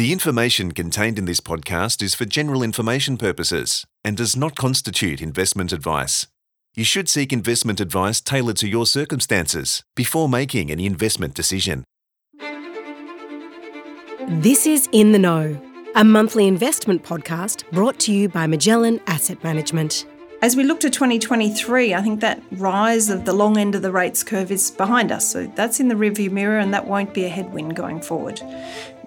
The 0.00 0.14
information 0.14 0.72
contained 0.72 1.18
in 1.18 1.26
this 1.26 1.40
podcast 1.40 2.02
is 2.02 2.14
for 2.14 2.24
general 2.24 2.62
information 2.62 3.18
purposes 3.18 3.84
and 4.02 4.16
does 4.16 4.34
not 4.34 4.56
constitute 4.56 5.20
investment 5.20 5.74
advice. 5.74 6.26
You 6.74 6.84
should 6.84 7.06
seek 7.06 7.34
investment 7.34 7.80
advice 7.80 8.22
tailored 8.22 8.56
to 8.56 8.66
your 8.66 8.86
circumstances 8.86 9.84
before 9.94 10.26
making 10.26 10.70
any 10.70 10.86
investment 10.86 11.34
decision. 11.34 11.84
This 14.26 14.66
is 14.66 14.88
In 14.90 15.12
the 15.12 15.18
Know, 15.18 15.60
a 15.94 16.02
monthly 16.02 16.48
investment 16.48 17.02
podcast 17.02 17.70
brought 17.70 17.98
to 17.98 18.10
you 18.10 18.30
by 18.30 18.46
Magellan 18.46 19.02
Asset 19.06 19.44
Management. 19.44 20.06
As 20.40 20.56
we 20.56 20.64
look 20.64 20.80
to 20.80 20.88
2023, 20.88 21.92
I 21.92 22.00
think 22.00 22.20
that 22.20 22.42
rise 22.52 23.10
of 23.10 23.26
the 23.26 23.34
long 23.34 23.58
end 23.58 23.74
of 23.74 23.82
the 23.82 23.92
rates 23.92 24.22
curve 24.22 24.50
is 24.50 24.70
behind 24.70 25.12
us. 25.12 25.30
So 25.30 25.46
that's 25.54 25.78
in 25.78 25.88
the 25.88 25.94
rearview 25.94 26.30
mirror 26.30 26.58
and 26.58 26.72
that 26.72 26.86
won't 26.86 27.12
be 27.12 27.26
a 27.26 27.28
headwind 27.28 27.76
going 27.76 28.00
forward. 28.00 28.40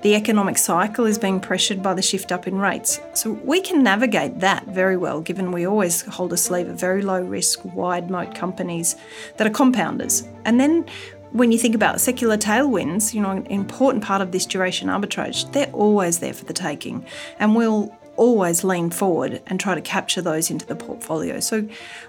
The 0.03 0.15
economic 0.15 0.57
cycle 0.57 1.05
is 1.05 1.17
being 1.17 1.39
pressured 1.39 1.81
by 1.81 1.93
the 1.93 2.01
shift 2.01 2.33
up 2.33 2.45
in 2.45 2.57
rates. 2.57 2.99
So 3.13 3.31
we 3.31 3.61
can 3.61 3.81
navigate 3.83 4.41
that 4.41 4.67
very 4.67 4.97
well 4.97 5.21
given 5.21 5.53
we 5.53 5.65
always 5.65 6.01
hold 6.01 6.33
a 6.33 6.37
sleeve 6.37 6.67
of 6.67 6.77
very 6.77 7.01
low 7.01 7.21
risk, 7.21 7.63
wide 7.63 8.11
moat 8.11 8.35
companies 8.35 8.97
that 9.37 9.47
are 9.47 9.49
compounders. 9.49 10.27
And 10.43 10.59
then 10.59 10.85
when 11.31 11.53
you 11.53 11.57
think 11.57 11.73
about 11.73 12.01
secular 12.01 12.37
tailwinds, 12.37 13.13
you 13.13 13.21
know, 13.21 13.31
an 13.31 13.45
important 13.47 14.03
part 14.03 14.21
of 14.21 14.33
this 14.33 14.45
duration 14.45 14.89
arbitrage, 14.89 15.49
they're 15.53 15.71
always 15.71 16.19
there 16.19 16.33
for 16.33 16.43
the 16.43 16.53
taking. 16.53 17.05
And 17.39 17.55
we'll 17.55 17.89
always 18.17 18.65
lean 18.65 18.89
forward 18.89 19.41
and 19.47 19.57
try 19.57 19.73
to 19.73 19.81
capture 19.81 20.21
those 20.21 20.51
into 20.51 20.65
the 20.65 20.75
portfolio. 20.75 21.39
So, 21.39 21.65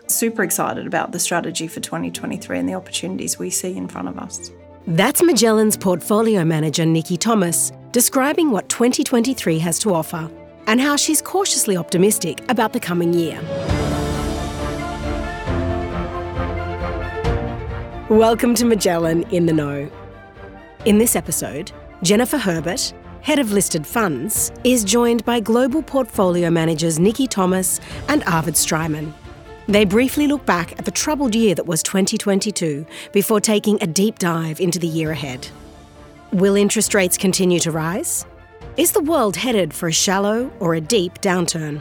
super 0.09 0.43
excited 0.43 0.87
about 0.87 1.13
the 1.13 1.21
strategy 1.21 1.69
for 1.69 1.79
2023 1.79 2.59
and 2.59 2.69
the 2.69 2.75
opportunities 2.75 3.39
we 3.39 3.51
see 3.51 3.77
in 3.77 3.87
front 3.87 4.09
of 4.09 4.19
us. 4.19 4.51
That's 4.87 5.23
Magellan's 5.23 5.79
portfolio 5.79 6.45
manager, 6.45 6.85
Nikki 6.85 7.17
Thomas, 7.17 7.73
describing 7.95 8.51
what 8.51 8.69
2023 8.71 9.61
has 9.61 9.79
to 9.79 9.95
offer 9.95 10.29
and 10.67 10.81
how 10.81 10.97
she's 10.97 11.23
cautiously 11.23 11.77
optimistic 11.77 12.43
about 12.51 12.73
the 12.73 12.81
coming 12.81 13.13
year. 13.15 13.41
Welcome 18.11 18.57
to 18.57 18.65
Magellan 18.65 19.23
in 19.31 19.47
the 19.47 19.53
Know. 19.53 19.89
In 20.85 20.99
this 20.99 21.15
episode, 21.15 21.71
Jennifer 22.03 22.37
Herbert, 22.37 22.93
head 23.23 23.39
of 23.39 23.53
listed 23.53 23.87
funds, 23.87 24.51
is 24.65 24.83
joined 24.83 25.25
by 25.25 25.39
global 25.39 25.81
portfolio 25.81 26.51
managers 26.51 26.99
Nikki 26.99 27.29
Thomas 27.29 27.81
and 28.09 28.25
Arvid 28.25 28.55
Streimann. 28.55 29.13
They 29.69 29.85
briefly 29.85 30.27
look 30.27 30.45
back 30.45 30.73
at 30.81 30.85
the 30.85 30.91
troubled 30.91 31.37
year 31.37 31.55
that 31.55 31.67
was 31.67 31.81
2022 31.85 32.85
before 33.13 33.41
taking 33.41 33.81
a 33.81 33.87
deep 33.87 34.19
dive 34.19 34.59
into 34.59 34.81
the 34.81 34.89
year 34.89 35.13
ahead. 35.13 35.47
Will 36.35 36.57
interest 36.57 36.95
rates 36.95 37.17
continue 37.17 37.61
to 37.61 37.71
rise? 37.71 38.27
Is 38.77 38.91
the 38.91 39.01
world 39.03 39.37
headed 39.37 39.73
for 39.73 39.87
a 39.87 39.93
shallow 39.93 40.51
or 40.59 40.75
a 40.75 40.81
deep 40.81 41.21
downturn? 41.21 41.81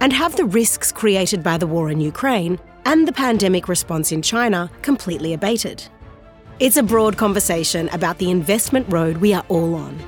And 0.00 0.12
have 0.12 0.36
the 0.36 0.44
risks 0.44 0.92
created 0.92 1.42
by 1.42 1.56
the 1.56 1.66
war 1.66 1.90
in 1.90 2.02
Ukraine 2.02 2.58
and 2.84 3.08
the 3.08 3.12
pandemic 3.12 3.68
response 3.68 4.12
in 4.12 4.20
China 4.20 4.70
completely 4.82 5.32
abated? 5.32 5.82
It's 6.60 6.76
a 6.76 6.82
broad 6.82 7.16
conversation 7.16 7.88
about 7.88 8.18
the 8.18 8.30
investment 8.30 8.86
road 8.92 9.16
we 9.16 9.32
are 9.32 9.46
all 9.48 9.74
on. 9.74 9.98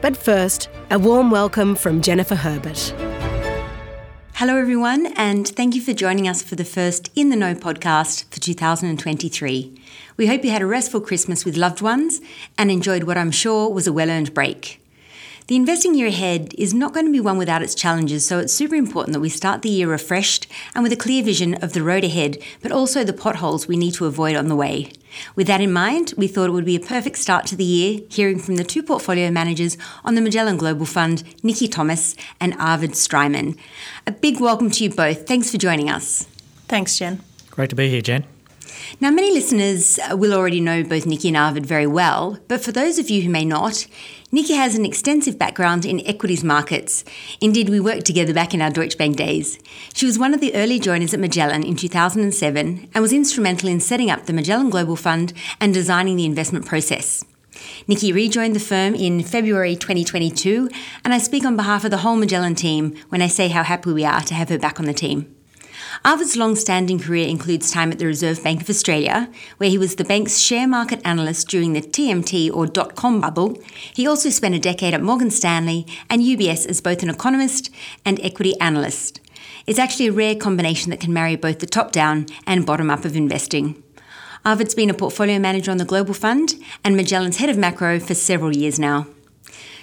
But 0.00 0.16
first, 0.16 0.68
a 0.90 0.98
warm 0.98 1.30
welcome 1.30 1.76
from 1.76 2.02
Jennifer 2.02 2.34
Herbert. 2.34 2.92
Hello, 4.38 4.56
everyone, 4.56 5.06
and 5.16 5.48
thank 5.48 5.74
you 5.74 5.80
for 5.80 5.92
joining 5.92 6.28
us 6.28 6.42
for 6.42 6.54
the 6.54 6.64
first 6.64 7.10
In 7.16 7.28
the 7.28 7.34
Know 7.34 7.56
podcast 7.56 8.22
for 8.32 8.38
2023. 8.38 9.82
We 10.16 10.26
hope 10.28 10.44
you 10.44 10.52
had 10.52 10.62
a 10.62 10.66
restful 10.66 11.00
Christmas 11.00 11.44
with 11.44 11.56
loved 11.56 11.82
ones 11.82 12.20
and 12.56 12.70
enjoyed 12.70 13.02
what 13.02 13.18
I'm 13.18 13.32
sure 13.32 13.68
was 13.68 13.88
a 13.88 13.92
well 13.92 14.08
earned 14.08 14.34
break. 14.34 14.80
The 15.48 15.56
investing 15.56 15.94
year 15.94 16.08
ahead 16.08 16.52
is 16.58 16.74
not 16.74 16.92
going 16.92 17.06
to 17.06 17.12
be 17.12 17.20
one 17.20 17.38
without 17.38 17.62
its 17.62 17.74
challenges, 17.74 18.22
so 18.26 18.38
it's 18.38 18.52
super 18.52 18.74
important 18.74 19.14
that 19.14 19.20
we 19.20 19.30
start 19.30 19.62
the 19.62 19.70
year 19.70 19.88
refreshed 19.88 20.46
and 20.74 20.82
with 20.82 20.92
a 20.92 20.96
clear 20.96 21.24
vision 21.24 21.54
of 21.64 21.72
the 21.72 21.82
road 21.82 22.04
ahead, 22.04 22.36
but 22.60 22.70
also 22.70 23.02
the 23.02 23.14
potholes 23.14 23.66
we 23.66 23.78
need 23.78 23.94
to 23.94 24.04
avoid 24.04 24.36
on 24.36 24.48
the 24.48 24.54
way. 24.54 24.92
With 25.36 25.46
that 25.46 25.62
in 25.62 25.72
mind, 25.72 26.12
we 26.18 26.26
thought 26.26 26.50
it 26.50 26.52
would 26.52 26.66
be 26.66 26.76
a 26.76 26.80
perfect 26.80 27.16
start 27.16 27.46
to 27.46 27.56
the 27.56 27.64
year 27.64 28.02
hearing 28.10 28.38
from 28.38 28.56
the 28.56 28.62
two 28.62 28.82
portfolio 28.82 29.30
managers 29.30 29.78
on 30.04 30.16
the 30.16 30.20
Magellan 30.20 30.58
Global 30.58 30.84
Fund, 30.84 31.24
Nikki 31.42 31.66
Thomas 31.66 32.14
and 32.38 32.52
Arvid 32.58 32.90
Streimann. 32.90 33.56
A 34.06 34.12
big 34.12 34.40
welcome 34.40 34.70
to 34.72 34.84
you 34.84 34.90
both. 34.90 35.26
Thanks 35.26 35.50
for 35.50 35.56
joining 35.56 35.88
us. 35.88 36.24
Thanks, 36.68 36.98
Jen. 36.98 37.22
Great 37.50 37.70
to 37.70 37.76
be 37.76 37.88
here, 37.88 38.02
Jen. 38.02 38.26
Now, 39.00 39.10
many 39.10 39.32
listeners 39.32 39.98
will 40.12 40.34
already 40.34 40.60
know 40.60 40.84
both 40.84 41.06
Nikki 41.06 41.28
and 41.28 41.36
Arvid 41.36 41.66
very 41.66 41.86
well, 41.86 42.38
but 42.48 42.62
for 42.62 42.70
those 42.70 42.98
of 42.98 43.10
you 43.10 43.22
who 43.22 43.30
may 43.30 43.44
not, 43.44 43.86
Nikki 44.30 44.52
has 44.52 44.74
an 44.74 44.84
extensive 44.84 45.38
background 45.38 45.86
in 45.86 46.06
equities 46.06 46.44
markets. 46.44 47.02
Indeed, 47.40 47.70
we 47.70 47.80
worked 47.80 48.04
together 48.04 48.34
back 48.34 48.52
in 48.52 48.60
our 48.60 48.68
Deutsche 48.68 48.98
Bank 48.98 49.16
days. 49.16 49.58
She 49.94 50.04
was 50.04 50.18
one 50.18 50.34
of 50.34 50.40
the 50.42 50.54
early 50.54 50.78
joiners 50.78 51.14
at 51.14 51.20
Magellan 51.20 51.64
in 51.64 51.76
2007 51.76 52.90
and 52.94 53.02
was 53.02 53.14
instrumental 53.14 53.70
in 53.70 53.80
setting 53.80 54.10
up 54.10 54.26
the 54.26 54.34
Magellan 54.34 54.68
Global 54.68 54.96
Fund 54.96 55.32
and 55.62 55.72
designing 55.72 56.16
the 56.16 56.26
investment 56.26 56.66
process. 56.66 57.24
Nikki 57.86 58.12
rejoined 58.12 58.54
the 58.54 58.60
firm 58.60 58.94
in 58.94 59.22
February 59.22 59.74
2022, 59.74 60.68
and 61.06 61.14
I 61.14 61.18
speak 61.18 61.46
on 61.46 61.56
behalf 61.56 61.84
of 61.84 61.90
the 61.90 61.98
whole 61.98 62.16
Magellan 62.16 62.54
team 62.54 62.94
when 63.08 63.22
I 63.22 63.28
say 63.28 63.48
how 63.48 63.62
happy 63.62 63.94
we 63.94 64.04
are 64.04 64.20
to 64.20 64.34
have 64.34 64.50
her 64.50 64.58
back 64.58 64.78
on 64.78 64.84
the 64.84 64.92
team. 64.92 65.34
Arvid's 66.04 66.36
long 66.36 66.54
standing 66.56 66.98
career 66.98 67.26
includes 67.26 67.70
time 67.70 67.92
at 67.92 67.98
the 67.98 68.06
Reserve 68.06 68.42
Bank 68.42 68.62
of 68.62 68.70
Australia, 68.70 69.30
where 69.56 69.70
he 69.70 69.78
was 69.78 69.96
the 69.96 70.04
bank's 70.04 70.38
share 70.38 70.68
market 70.68 71.00
analyst 71.04 71.48
during 71.48 71.72
the 71.72 71.80
TMT 71.80 72.52
or 72.52 72.66
dot 72.66 72.94
com 72.94 73.20
bubble. 73.20 73.60
He 73.94 74.06
also 74.06 74.30
spent 74.30 74.54
a 74.54 74.58
decade 74.58 74.94
at 74.94 75.02
Morgan 75.02 75.30
Stanley 75.30 75.86
and 76.08 76.22
UBS 76.22 76.66
as 76.66 76.80
both 76.80 77.02
an 77.02 77.10
economist 77.10 77.70
and 78.04 78.20
equity 78.20 78.58
analyst. 78.60 79.20
It's 79.66 79.78
actually 79.78 80.06
a 80.06 80.12
rare 80.12 80.34
combination 80.34 80.90
that 80.90 81.00
can 81.00 81.12
marry 81.12 81.36
both 81.36 81.58
the 81.58 81.66
top 81.66 81.92
down 81.92 82.26
and 82.46 82.66
bottom 82.66 82.90
up 82.90 83.04
of 83.04 83.16
investing. 83.16 83.82
Arvid's 84.44 84.74
been 84.74 84.90
a 84.90 84.94
portfolio 84.94 85.38
manager 85.38 85.70
on 85.70 85.76
the 85.76 85.84
Global 85.84 86.14
Fund 86.14 86.54
and 86.84 86.96
Magellan's 86.96 87.36
head 87.36 87.50
of 87.50 87.58
macro 87.58 87.98
for 88.00 88.14
several 88.14 88.56
years 88.56 88.78
now. 88.78 89.06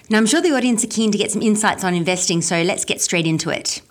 Now, 0.10 0.18
I'm 0.18 0.26
sure 0.26 0.42
the 0.42 0.56
audience 0.56 0.84
are 0.84 0.88
keen 0.88 1.12
to 1.12 1.18
get 1.18 1.32
some 1.32 1.42
insights 1.42 1.84
on 1.84 1.94
investing, 1.94 2.42
so 2.42 2.62
let's 2.62 2.86
get 2.86 3.02
straight 3.02 3.26
into 3.28 3.50
it. 3.50 3.82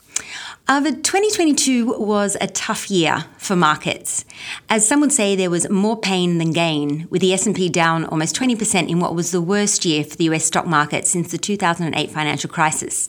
Uh, 0.66 0.72
Arvid, 0.74 1.04
2022 1.04 1.98
was 1.98 2.36
a 2.40 2.46
tough 2.46 2.90
year 2.90 3.26
for 3.36 3.54
markets. 3.54 4.24
As 4.70 4.88
some 4.88 5.00
would 5.00 5.12
say, 5.12 5.36
there 5.36 5.50
was 5.50 5.68
more 5.68 5.98
pain 5.98 6.38
than 6.38 6.52
gain, 6.52 7.06
with 7.10 7.20
the 7.20 7.34
S&P 7.34 7.68
down 7.68 8.06
almost 8.06 8.34
20% 8.34 8.88
in 8.88 8.98
what 8.98 9.14
was 9.14 9.30
the 9.30 9.42
worst 9.42 9.84
year 9.84 10.02
for 10.04 10.16
the 10.16 10.24
US 10.24 10.46
stock 10.46 10.66
market 10.66 11.06
since 11.06 11.30
the 11.30 11.38
2008 11.38 12.10
financial 12.10 12.48
crisis. 12.48 13.08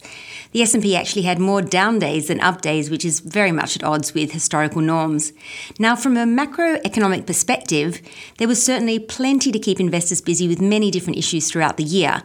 The 0.51 0.61
S&P 0.63 0.95
actually 0.95 1.21
had 1.23 1.39
more 1.39 1.61
down 1.61 1.97
days 1.99 2.27
than 2.27 2.41
up 2.41 2.61
days, 2.61 2.89
which 2.89 3.05
is 3.05 3.21
very 3.21 3.51
much 3.51 3.77
at 3.77 3.83
odds 3.83 4.13
with 4.13 4.33
historical 4.33 4.81
norms. 4.81 5.31
Now, 5.79 5.95
from 5.95 6.17
a 6.17 6.25
macroeconomic 6.25 7.25
perspective, 7.25 8.01
there 8.37 8.49
was 8.49 8.63
certainly 8.63 8.99
plenty 8.99 9.51
to 9.51 9.59
keep 9.59 9.79
investors 9.79 10.21
busy 10.21 10.47
with 10.47 10.61
many 10.61 10.91
different 10.91 11.17
issues 11.17 11.49
throughout 11.49 11.77
the 11.77 11.83
year. 11.83 12.23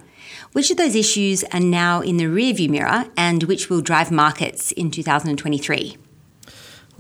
Which 0.53 0.73
of 0.73 0.77
those 0.79 0.97
issues 0.97 1.45
are 1.53 1.61
now 1.61 2.01
in 2.01 2.17
the 2.17 2.25
rearview 2.25 2.69
mirror 2.69 3.07
and 3.17 3.45
which 3.45 3.71
will 3.71 3.81
drive 3.81 4.11
markets 4.11 4.73
in 4.73 4.91
2023? 4.91 5.97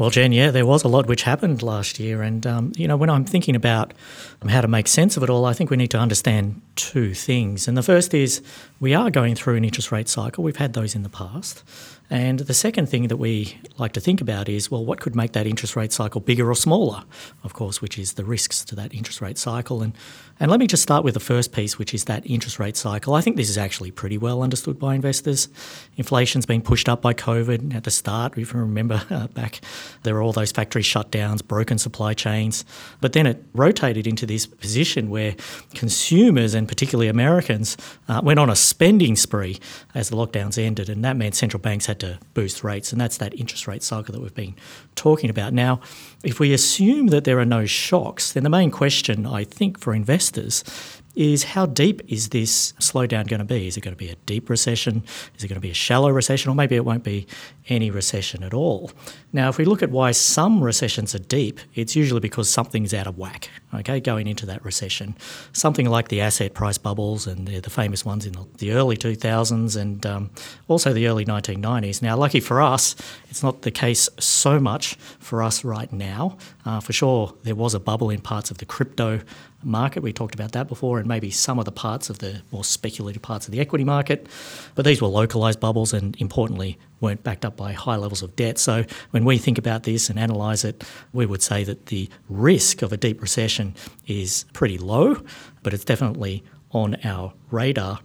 Well, 0.00 0.08
Jen, 0.08 0.32
yeah, 0.32 0.50
there 0.50 0.64
was 0.64 0.82
a 0.82 0.88
lot 0.88 1.08
which 1.08 1.24
happened 1.24 1.62
last 1.62 2.00
year. 2.00 2.22
And, 2.22 2.46
um, 2.46 2.72
you 2.74 2.88
know, 2.88 2.96
when 2.96 3.10
I'm 3.10 3.26
thinking 3.26 3.54
about 3.54 3.92
how 4.48 4.62
to 4.62 4.66
make 4.66 4.88
sense 4.88 5.18
of 5.18 5.22
it 5.22 5.28
all, 5.28 5.44
I 5.44 5.52
think 5.52 5.68
we 5.68 5.76
need 5.76 5.90
to 5.90 5.98
understand 5.98 6.62
two 6.74 7.12
things. 7.12 7.68
And 7.68 7.76
the 7.76 7.82
first 7.82 8.14
is 8.14 8.40
we 8.80 8.94
are 8.94 9.10
going 9.10 9.34
through 9.34 9.56
an 9.56 9.64
interest 9.66 9.92
rate 9.92 10.08
cycle. 10.08 10.42
We've 10.42 10.56
had 10.56 10.72
those 10.72 10.94
in 10.94 11.02
the 11.02 11.10
past. 11.10 11.62
And 12.12 12.40
the 12.40 12.54
second 12.54 12.88
thing 12.88 13.06
that 13.06 13.18
we 13.18 13.60
like 13.78 13.92
to 13.92 14.00
think 14.00 14.20
about 14.20 14.48
is 14.48 14.68
well, 14.68 14.84
what 14.84 14.98
could 14.98 15.14
make 15.14 15.32
that 15.32 15.46
interest 15.46 15.76
rate 15.76 15.92
cycle 15.92 16.20
bigger 16.20 16.50
or 16.50 16.56
smaller, 16.56 17.04
of 17.44 17.52
course, 17.52 17.80
which 17.80 17.98
is 17.98 18.14
the 18.14 18.24
risks 18.24 18.64
to 18.64 18.74
that 18.74 18.92
interest 18.92 19.20
rate 19.20 19.38
cycle. 19.38 19.80
And, 19.80 19.92
and 20.40 20.50
let 20.50 20.58
me 20.58 20.66
just 20.66 20.82
start 20.82 21.04
with 21.04 21.14
the 21.14 21.20
first 21.20 21.52
piece, 21.52 21.78
which 21.78 21.94
is 21.94 22.06
that 22.06 22.28
interest 22.28 22.58
rate 22.58 22.76
cycle. 22.76 23.14
I 23.14 23.20
think 23.20 23.36
this 23.36 23.48
is 23.48 23.56
actually 23.56 23.92
pretty 23.92 24.18
well 24.18 24.42
understood 24.42 24.76
by 24.76 24.96
investors. 24.96 25.48
Inflation's 25.96 26.46
been 26.46 26.62
pushed 26.62 26.88
up 26.88 27.00
by 27.00 27.14
COVID 27.14 27.76
at 27.76 27.84
the 27.84 27.92
start. 27.92 28.36
If 28.36 28.54
you 28.54 28.60
remember 28.60 29.02
uh, 29.10 29.28
back, 29.28 29.60
there 30.02 30.14
were 30.14 30.22
all 30.22 30.32
those 30.32 30.52
factory 30.52 30.82
shutdowns, 30.82 31.46
broken 31.46 31.78
supply 31.78 32.14
chains. 32.14 32.64
But 33.00 33.12
then 33.12 33.26
it 33.26 33.44
rotated 33.54 34.06
into 34.06 34.26
this 34.26 34.46
position 34.46 35.10
where 35.10 35.34
consumers, 35.74 36.54
and 36.54 36.68
particularly 36.68 37.08
Americans, 37.08 37.76
uh, 38.08 38.20
went 38.22 38.38
on 38.38 38.50
a 38.50 38.56
spending 38.56 39.16
spree 39.16 39.58
as 39.94 40.10
the 40.10 40.16
lockdowns 40.16 40.62
ended. 40.62 40.88
And 40.88 41.04
that 41.04 41.16
meant 41.16 41.34
central 41.34 41.60
banks 41.60 41.86
had 41.86 42.00
to 42.00 42.18
boost 42.34 42.64
rates, 42.64 42.92
and 42.92 43.00
that's 43.00 43.18
that 43.18 43.38
interest 43.38 43.66
rate 43.66 43.82
cycle 43.82 44.12
that 44.12 44.20
we've 44.20 44.34
been 44.34 44.54
talking 44.94 45.30
about. 45.30 45.52
Now, 45.52 45.80
if 46.22 46.40
we 46.40 46.52
assume 46.52 47.08
that 47.08 47.24
there 47.24 47.38
are 47.38 47.44
no 47.44 47.66
shocks, 47.66 48.32
then 48.32 48.42
the 48.42 48.50
main 48.50 48.70
question, 48.70 49.26
I 49.26 49.44
think, 49.44 49.78
for 49.78 49.94
investors 49.94 50.64
is 51.14 51.44
how 51.44 51.66
deep 51.66 52.00
is 52.08 52.28
this 52.28 52.72
slowdown 52.74 53.26
going 53.26 53.40
to 53.40 53.44
be? 53.44 53.66
Is 53.66 53.76
it 53.76 53.80
going 53.80 53.94
to 53.94 53.98
be 53.98 54.10
a 54.10 54.14
deep 54.26 54.48
recession? 54.48 55.02
Is 55.36 55.44
it 55.44 55.48
going 55.48 55.56
to 55.56 55.60
be 55.60 55.70
a 55.70 55.74
shallow 55.74 56.10
recession? 56.10 56.50
Or 56.50 56.54
maybe 56.54 56.76
it 56.76 56.84
won't 56.84 57.02
be 57.02 57.26
any 57.68 57.90
recession 57.90 58.42
at 58.42 58.54
all. 58.54 58.90
Now, 59.32 59.48
if 59.48 59.58
we 59.58 59.64
look 59.64 59.82
at 59.82 59.90
why 59.90 60.12
some 60.12 60.62
recessions 60.62 61.14
are 61.14 61.20
deep, 61.20 61.60
it's 61.74 61.96
usually 61.96 62.20
because 62.20 62.48
something's 62.48 62.94
out 62.94 63.06
of 63.06 63.18
whack, 63.18 63.50
okay, 63.74 64.00
going 64.00 64.26
into 64.26 64.46
that 64.46 64.64
recession. 64.64 65.16
Something 65.52 65.88
like 65.88 66.08
the 66.08 66.20
asset 66.20 66.54
price 66.54 66.78
bubbles 66.78 67.26
and 67.26 67.46
the, 67.46 67.60
the 67.60 67.70
famous 67.70 68.04
ones 68.04 68.26
in 68.26 68.34
the 68.58 68.72
early 68.72 68.96
2000s 68.96 69.80
and 69.80 70.04
um, 70.06 70.30
also 70.68 70.92
the 70.92 71.06
early 71.06 71.24
1990s. 71.24 72.02
Now, 72.02 72.16
lucky 72.16 72.40
for 72.40 72.60
us, 72.60 72.94
it's 73.28 73.42
not 73.42 73.62
the 73.62 73.70
case 73.70 74.08
so 74.18 74.58
much 74.58 74.94
for 75.18 75.42
us 75.42 75.64
right 75.64 75.92
now. 75.92 76.38
Uh, 76.64 76.80
for 76.80 76.92
sure, 76.92 77.34
there 77.42 77.54
was 77.54 77.74
a 77.74 77.80
bubble 77.80 78.10
in 78.10 78.20
parts 78.20 78.50
of 78.50 78.58
the 78.58 78.66
crypto 78.66 79.20
market. 79.62 80.02
We 80.02 80.12
talked 80.12 80.34
about 80.34 80.52
that 80.52 80.68
before, 80.68 80.98
and 80.98 81.06
maybe 81.06 81.30
some 81.30 81.58
of 81.58 81.64
the 81.64 81.72
parts 81.72 82.10
of 82.10 82.18
the 82.18 82.42
more 82.52 82.64
speculative 82.64 83.22
parts 83.22 83.46
of 83.46 83.52
the 83.52 83.60
equity 83.60 83.84
market. 83.84 84.26
But 84.74 84.84
these 84.84 85.00
were 85.00 85.08
localized 85.08 85.60
bubbles 85.60 85.92
and 85.92 86.16
importantly 86.20 86.78
weren't 87.00 87.22
backed 87.22 87.44
up 87.44 87.56
by 87.56 87.72
high 87.72 87.96
levels 87.96 88.22
of 88.22 88.36
debt. 88.36 88.58
So 88.58 88.84
when 89.10 89.24
we 89.24 89.38
think 89.38 89.58
about 89.58 89.84
this 89.84 90.10
and 90.10 90.18
analyse 90.18 90.64
it, 90.64 90.84
we 91.12 91.26
would 91.26 91.42
say 91.42 91.64
that 91.64 91.86
the 91.86 92.08
risk 92.28 92.82
of 92.82 92.92
a 92.92 92.96
deep 92.96 93.22
recession 93.22 93.74
is 94.06 94.44
pretty 94.52 94.78
low, 94.78 95.22
but 95.62 95.72
it's 95.72 95.84
definitely 95.84 96.44
on 96.72 96.96
our 97.04 97.32
radar. 97.50 98.00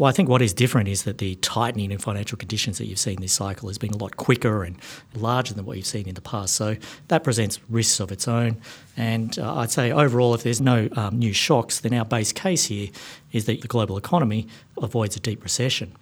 Well, 0.00 0.08
I 0.08 0.12
think 0.12 0.30
what 0.30 0.40
is 0.40 0.54
different 0.54 0.88
is 0.88 1.02
that 1.02 1.18
the 1.18 1.34
tightening 1.34 1.90
in 1.90 1.98
financial 1.98 2.38
conditions 2.38 2.78
that 2.78 2.86
you've 2.86 2.98
seen 2.98 3.20
this 3.20 3.34
cycle 3.34 3.68
has 3.68 3.76
been 3.76 3.92
a 3.92 3.98
lot 3.98 4.16
quicker 4.16 4.64
and 4.64 4.78
larger 5.14 5.52
than 5.52 5.66
what 5.66 5.76
you've 5.76 5.84
seen 5.84 6.08
in 6.08 6.14
the 6.14 6.22
past. 6.22 6.54
So 6.54 6.78
that 7.08 7.22
presents 7.22 7.60
risks 7.68 8.00
of 8.00 8.10
its 8.10 8.26
own. 8.26 8.62
And 8.96 9.38
uh, 9.38 9.56
I'd 9.56 9.70
say 9.70 9.92
overall, 9.92 10.32
if 10.32 10.42
there's 10.42 10.62
no 10.62 10.88
um, 10.96 11.18
new 11.18 11.34
shocks, 11.34 11.80
then 11.80 11.92
our 11.92 12.06
base 12.06 12.32
case 12.32 12.64
here 12.64 12.88
is 13.32 13.44
that 13.44 13.60
the 13.60 13.68
global 13.68 13.98
economy 13.98 14.48
avoids 14.80 15.16
a 15.16 15.20
deep 15.20 15.42
recession. 15.42 15.92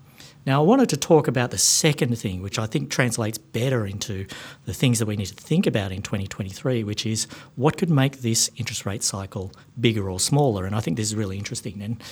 Now, 0.46 0.62
I 0.62 0.64
wanted 0.64 0.88
to 0.90 0.96
talk 0.96 1.26
about 1.26 1.50
the 1.50 1.58
second 1.58 2.16
thing, 2.16 2.40
which 2.40 2.56
I 2.56 2.66
think 2.66 2.90
translates 2.90 3.36
better 3.36 3.84
into 3.84 4.26
the 4.64 4.72
things 4.72 5.00
that 5.00 5.06
we 5.06 5.16
need 5.16 5.26
to 5.26 5.34
think 5.34 5.66
about 5.66 5.90
in 5.90 6.02
2023, 6.02 6.84
which 6.84 7.04
is 7.04 7.26
what 7.56 7.76
could 7.76 7.90
make 7.90 8.18
this 8.18 8.48
interest 8.56 8.86
rate 8.86 9.02
cycle 9.02 9.52
bigger 9.78 10.08
or 10.08 10.20
smaller. 10.20 10.66
And 10.66 10.76
I 10.76 10.80
think 10.80 10.96
this 10.96 11.08
is 11.08 11.16
really 11.16 11.36
interesting. 11.36 11.82
And 11.82 12.02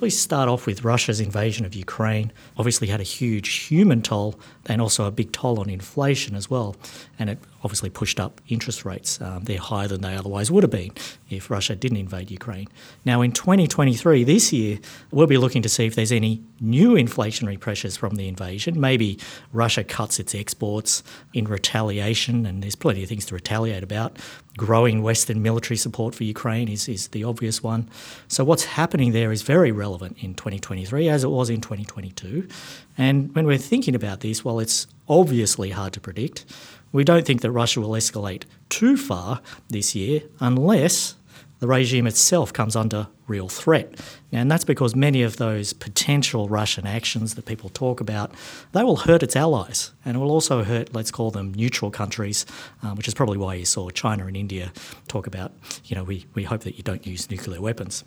we 0.00 0.10
start 0.10 0.48
off 0.48 0.66
with 0.66 0.84
Russia's 0.84 1.20
invasion 1.20 1.64
of 1.64 1.74
Ukraine, 1.74 2.32
obviously 2.56 2.88
had 2.88 3.00
a 3.00 3.04
huge 3.04 3.68
human 3.68 4.02
toll 4.02 4.38
and 4.66 4.82
also 4.82 5.04
a 5.06 5.12
big 5.12 5.30
toll 5.30 5.60
on 5.60 5.70
inflation 5.70 6.34
as 6.34 6.50
well. 6.50 6.74
And 7.18 7.30
it 7.30 7.38
obviously 7.62 7.90
pushed 7.90 8.20
up 8.20 8.40
interest 8.48 8.84
rates. 8.84 9.20
Um, 9.20 9.44
they're 9.44 9.58
higher 9.58 9.88
than 9.88 10.00
they 10.00 10.16
otherwise 10.16 10.50
would 10.50 10.62
have 10.62 10.70
been 10.70 10.92
if 11.30 11.50
Russia 11.50 11.74
didn't 11.74 11.98
invade 11.98 12.30
Ukraine. 12.30 12.68
Now, 13.04 13.22
in 13.22 13.32
2023, 13.32 14.24
this 14.24 14.52
year, 14.52 14.78
we'll 15.10 15.26
be 15.26 15.38
looking 15.38 15.62
to 15.62 15.68
see 15.68 15.86
if 15.86 15.94
there's 15.94 16.12
any 16.12 16.42
new 16.60 16.90
inflationary 16.92 17.58
pressures 17.58 17.96
from 17.96 18.16
the 18.16 18.28
invasion. 18.28 18.80
Maybe 18.80 19.18
Russia 19.52 19.84
cuts 19.84 20.18
its 20.20 20.34
exports 20.34 21.02
in 21.32 21.46
retaliation, 21.46 22.46
and 22.46 22.62
there's 22.62 22.76
plenty 22.76 23.02
of 23.02 23.08
things 23.08 23.26
to 23.26 23.34
retaliate 23.34 23.82
about 23.82 24.18
growing 24.56 25.02
Western 25.02 25.42
military 25.42 25.76
support 25.76 26.14
for 26.14 26.24
Ukraine 26.24 26.68
is, 26.68 26.88
is 26.88 27.08
the 27.08 27.24
obvious 27.24 27.62
one. 27.62 27.88
So, 28.28 28.44
what's 28.44 28.64
happening 28.64 29.12
there 29.12 29.32
is 29.32 29.42
very 29.42 29.72
relevant 29.72 30.16
in 30.20 30.34
2023 30.34 31.08
as 31.08 31.24
it 31.24 31.30
was 31.30 31.50
in 31.50 31.60
2022. 31.60 32.48
And 32.96 33.34
when 33.34 33.46
we're 33.46 33.58
thinking 33.58 33.94
about 33.94 34.20
this, 34.20 34.44
while 34.44 34.60
it's 34.60 34.86
obviously 35.08 35.70
hard 35.70 35.92
to 35.92 36.00
predict, 36.00 36.44
we 36.92 37.04
don't 37.04 37.26
think 37.26 37.42
that 37.42 37.50
Russia 37.50 37.80
will 37.80 37.90
escalate 37.90 38.44
too 38.68 38.96
far 38.96 39.40
this 39.68 39.94
year 39.94 40.22
unless 40.40 41.16
the 41.58 41.66
regime 41.66 42.06
itself 42.06 42.52
comes 42.52 42.76
under 42.76 43.08
real 43.26 43.48
threat. 43.48 43.98
And 44.30 44.50
that's 44.50 44.64
because 44.64 44.94
many 44.94 45.22
of 45.22 45.36
those 45.36 45.72
potential 45.72 46.48
Russian 46.48 46.86
actions 46.86 47.34
that 47.34 47.46
people 47.46 47.70
talk 47.70 48.00
about, 48.00 48.32
they 48.72 48.82
will 48.82 48.96
hurt 48.96 49.22
its 49.22 49.34
allies 49.34 49.92
and 50.04 50.16
it 50.16 50.20
will 50.20 50.30
also 50.30 50.64
hurt, 50.64 50.94
let's 50.94 51.10
call 51.10 51.30
them 51.30 51.54
neutral 51.54 51.90
countries, 51.90 52.46
um, 52.82 52.96
which 52.96 53.08
is 53.08 53.14
probably 53.14 53.38
why 53.38 53.54
you 53.54 53.64
saw 53.64 53.90
China 53.90 54.26
and 54.26 54.36
India 54.36 54.72
talk 55.08 55.26
about, 55.26 55.52
you 55.84 55.96
know, 55.96 56.04
we, 56.04 56.26
we 56.34 56.44
hope 56.44 56.62
that 56.62 56.76
you 56.76 56.82
don't 56.82 57.06
use 57.06 57.30
nuclear 57.30 57.60
weapons. 57.60 58.04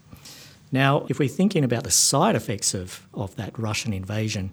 Now, 0.72 1.06
if 1.10 1.18
we're 1.18 1.28
thinking 1.28 1.64
about 1.64 1.84
the 1.84 1.92
side 1.92 2.36
effects 2.36 2.74
of, 2.74 3.08
of 3.14 3.36
that 3.38 3.58
Russian 3.58 3.92
invasion, 3.92 4.52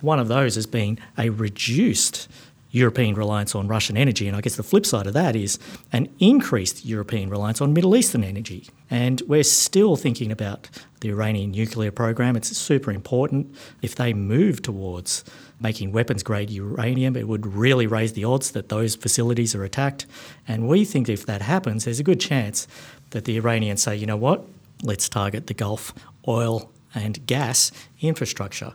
one 0.00 0.18
of 0.18 0.28
those 0.28 0.54
has 0.54 0.66
been 0.66 0.98
a 1.18 1.28
reduced 1.28 2.28
European 2.70 3.14
reliance 3.14 3.54
on 3.54 3.66
Russian 3.66 3.96
energy. 3.96 4.28
And 4.28 4.36
I 4.36 4.40
guess 4.40 4.56
the 4.56 4.62
flip 4.62 4.86
side 4.86 5.06
of 5.06 5.14
that 5.14 5.34
is 5.34 5.58
an 5.92 6.08
increased 6.18 6.84
European 6.84 7.28
reliance 7.28 7.60
on 7.60 7.72
Middle 7.72 7.96
Eastern 7.96 8.22
energy. 8.22 8.68
And 8.90 9.22
we're 9.26 9.42
still 9.42 9.96
thinking 9.96 10.30
about 10.30 10.68
the 11.00 11.10
Iranian 11.10 11.50
nuclear 11.50 11.90
program. 11.90 12.36
It's 12.36 12.56
super 12.56 12.92
important. 12.92 13.54
If 13.82 13.94
they 13.96 14.12
move 14.12 14.62
towards 14.62 15.24
making 15.60 15.92
weapons 15.92 16.22
grade 16.22 16.50
uranium, 16.50 17.16
it 17.16 17.28
would 17.28 17.46
really 17.46 17.86
raise 17.86 18.12
the 18.12 18.24
odds 18.24 18.52
that 18.52 18.68
those 18.68 18.96
facilities 18.96 19.54
are 19.54 19.64
attacked. 19.64 20.06
And 20.46 20.68
we 20.68 20.84
think 20.84 21.08
if 21.08 21.26
that 21.26 21.42
happens, 21.42 21.84
there's 21.84 22.00
a 22.00 22.04
good 22.04 22.20
chance 22.20 22.66
that 23.10 23.24
the 23.24 23.36
Iranians 23.36 23.82
say, 23.82 23.96
you 23.96 24.06
know 24.06 24.16
what, 24.16 24.44
let's 24.82 25.08
target 25.08 25.48
the 25.48 25.54
Gulf 25.54 25.92
oil 26.26 26.70
and 26.94 27.24
gas 27.26 27.72
infrastructure. 28.00 28.74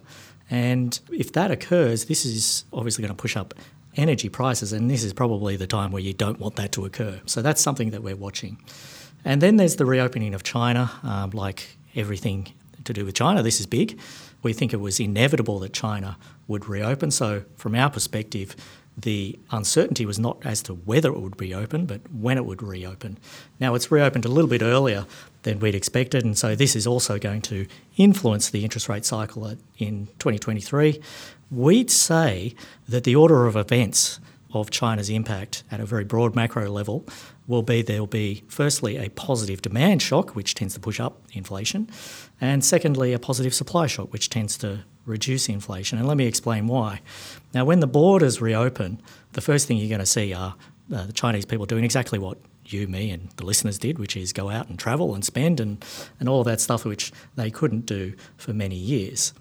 And 0.50 1.00
if 1.12 1.32
that 1.34 1.50
occurs, 1.50 2.06
this 2.06 2.26
is 2.26 2.66
obviously 2.72 3.02
going 3.02 3.16
to 3.16 3.22
push 3.22 3.36
up 3.36 3.54
energy 3.98 4.30
prices, 4.30 4.74
and 4.74 4.90
this 4.90 5.04
is 5.04 5.14
probably 5.14 5.56
the 5.56 5.68
time 5.68 5.92
where 5.92 6.02
you 6.02 6.14
don't 6.14 6.40
want 6.40 6.56
that 6.56 6.72
to 6.74 6.86
occur. 6.86 7.22
So 7.26 7.42
that's 7.42 7.62
something 7.62 7.92
that 7.92 8.04
we're 8.04 8.16
watching. 8.16 8.58
And 9.24 9.42
then 9.42 9.58
there's 9.58 9.78
the 9.78 9.86
reopening 9.86 10.34
of 10.34 10.44
China, 10.44 10.92
um, 11.04 11.32
like 11.32 11.78
everything 11.96 12.54
to 12.84 12.94
do 12.94 13.06
with 13.06 13.16
China. 13.16 13.42
This 13.42 13.60
is 13.60 13.66
big. 13.66 14.00
We 14.44 14.54
think 14.54 14.74
it 14.74 14.80
was 14.80 15.00
inevitable 15.00 15.60
that 15.60 15.74
China 15.74 16.18
would 16.48 16.68
reopen. 16.68 17.10
So, 17.10 17.44
from 17.56 17.74
our 17.74 17.90
perspective, 17.90 18.56
the 18.98 19.38
uncertainty 19.52 20.06
was 20.06 20.18
not 20.18 20.38
as 20.46 20.62
to 20.64 20.74
whether 20.74 21.10
it 21.10 21.20
would 21.20 21.40
reopen, 21.40 21.86
but 21.86 22.02
when 22.12 22.38
it 22.38 22.46
would 22.46 22.64
reopen. 22.64 23.18
Now, 23.60 23.76
it's 23.76 23.92
reopened 23.92 24.26
a 24.26 24.30
little 24.30 24.50
bit 24.50 24.62
earlier 24.62 25.06
than 25.44 25.60
we'd 25.60 25.76
expected, 25.76 26.24
and 26.24 26.38
so 26.38 26.56
this 26.56 26.76
is 26.76 26.88
also 26.88 27.20
going 27.20 27.42
to 27.44 27.68
influence 27.98 28.50
the 28.50 28.64
interest 28.64 28.88
rate 28.90 29.06
cycle 29.06 29.46
in 29.78 30.08
2023 30.20 31.02
we'd 31.52 31.92
say 31.92 32.56
that 32.88 33.04
the 33.04 33.16
order 33.16 33.46
of 33.46 33.56
events 33.56 34.20
of 34.54 34.70
China's 34.70 35.10
impact 35.10 35.64
at 35.72 35.80
a 35.80 35.86
very 35.86 36.04
broad 36.04 36.36
macro 36.36 36.70
level 36.70 37.06
will 37.48 37.62
be 37.62 37.82
there'll 37.82 38.08
be 38.08 38.44
firstly 38.48 38.98
a 38.98 39.10
positive 39.10 39.62
demand 39.62 40.02
shock, 40.02 40.36
which 40.36 40.56
tends 40.56 40.74
to 40.74 40.80
push 40.80 41.00
up 41.00 41.22
inflation, 41.34 41.90
and 42.40 42.64
secondly 42.64 43.14
a 43.14 43.20
positive 43.20 43.54
supply 43.54 43.86
shock, 43.86 44.12
which 44.12 44.30
tends 44.30 44.58
to 44.58 44.84
reduce 45.06 45.50
inflation. 45.50 45.98
And 45.98 46.08
let 46.08 46.18
me 46.18 46.26
explain 46.26 46.68
why. 46.68 47.02
Now, 47.54 47.66
when 47.66 47.80
the 47.80 47.88
borders 47.88 48.42
reopen, 48.42 49.02
the 49.34 49.42
first 49.42 49.68
thing 49.68 49.78
you're 49.78 49.90
going 49.90 50.00
to 50.00 50.06
see 50.06 50.34
are 50.34 50.56
uh, 50.94 51.06
the 51.06 51.14
Chinese 51.14 51.46
people 51.46 51.66
doing 51.66 51.84
exactly 51.84 52.20
what 52.20 52.38
you, 52.66 52.88
me, 52.88 53.12
and 53.12 53.30
the 53.38 53.46
listeners 53.46 53.78
did, 53.78 54.00
which 54.00 54.18
is 54.18 54.34
go 54.34 54.50
out 54.50 54.70
and 54.70 54.80
travel 54.80 55.14
and 55.14 55.24
spend 55.24 55.60
and, 55.60 55.84
and 56.20 56.28
all 56.28 56.44
that 56.44 56.60
stuff 56.60 56.86
which 56.86 57.12
they 57.36 57.52
couldn't 57.52 57.86
do 57.86 58.14
for 58.38 58.54
many 58.54 58.76
years. 58.76 59.34